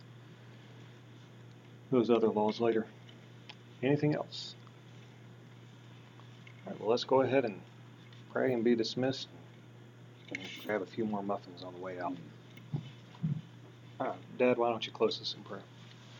Those 1.90 2.10
other 2.10 2.28
laws 2.28 2.60
later. 2.60 2.86
Anything 3.82 4.14
else? 4.14 4.54
All 6.66 6.72
right. 6.72 6.80
Well, 6.80 6.90
let's 6.90 7.04
go 7.04 7.20
ahead 7.20 7.44
and 7.44 7.60
pray 8.32 8.52
and 8.52 8.64
be 8.64 8.74
dismissed. 8.74 9.28
And 10.30 10.42
grab 10.64 10.82
a 10.82 10.86
few 10.86 11.04
more 11.04 11.22
muffins 11.22 11.62
on 11.62 11.74
the 11.74 11.80
way 11.80 12.00
out. 12.00 12.16
Uh, 14.00 14.12
Dad, 14.38 14.56
why 14.56 14.70
don't 14.70 14.84
you 14.86 14.92
close 14.92 15.20
us 15.20 15.34
in 15.36 15.44
prayer? 15.44 15.62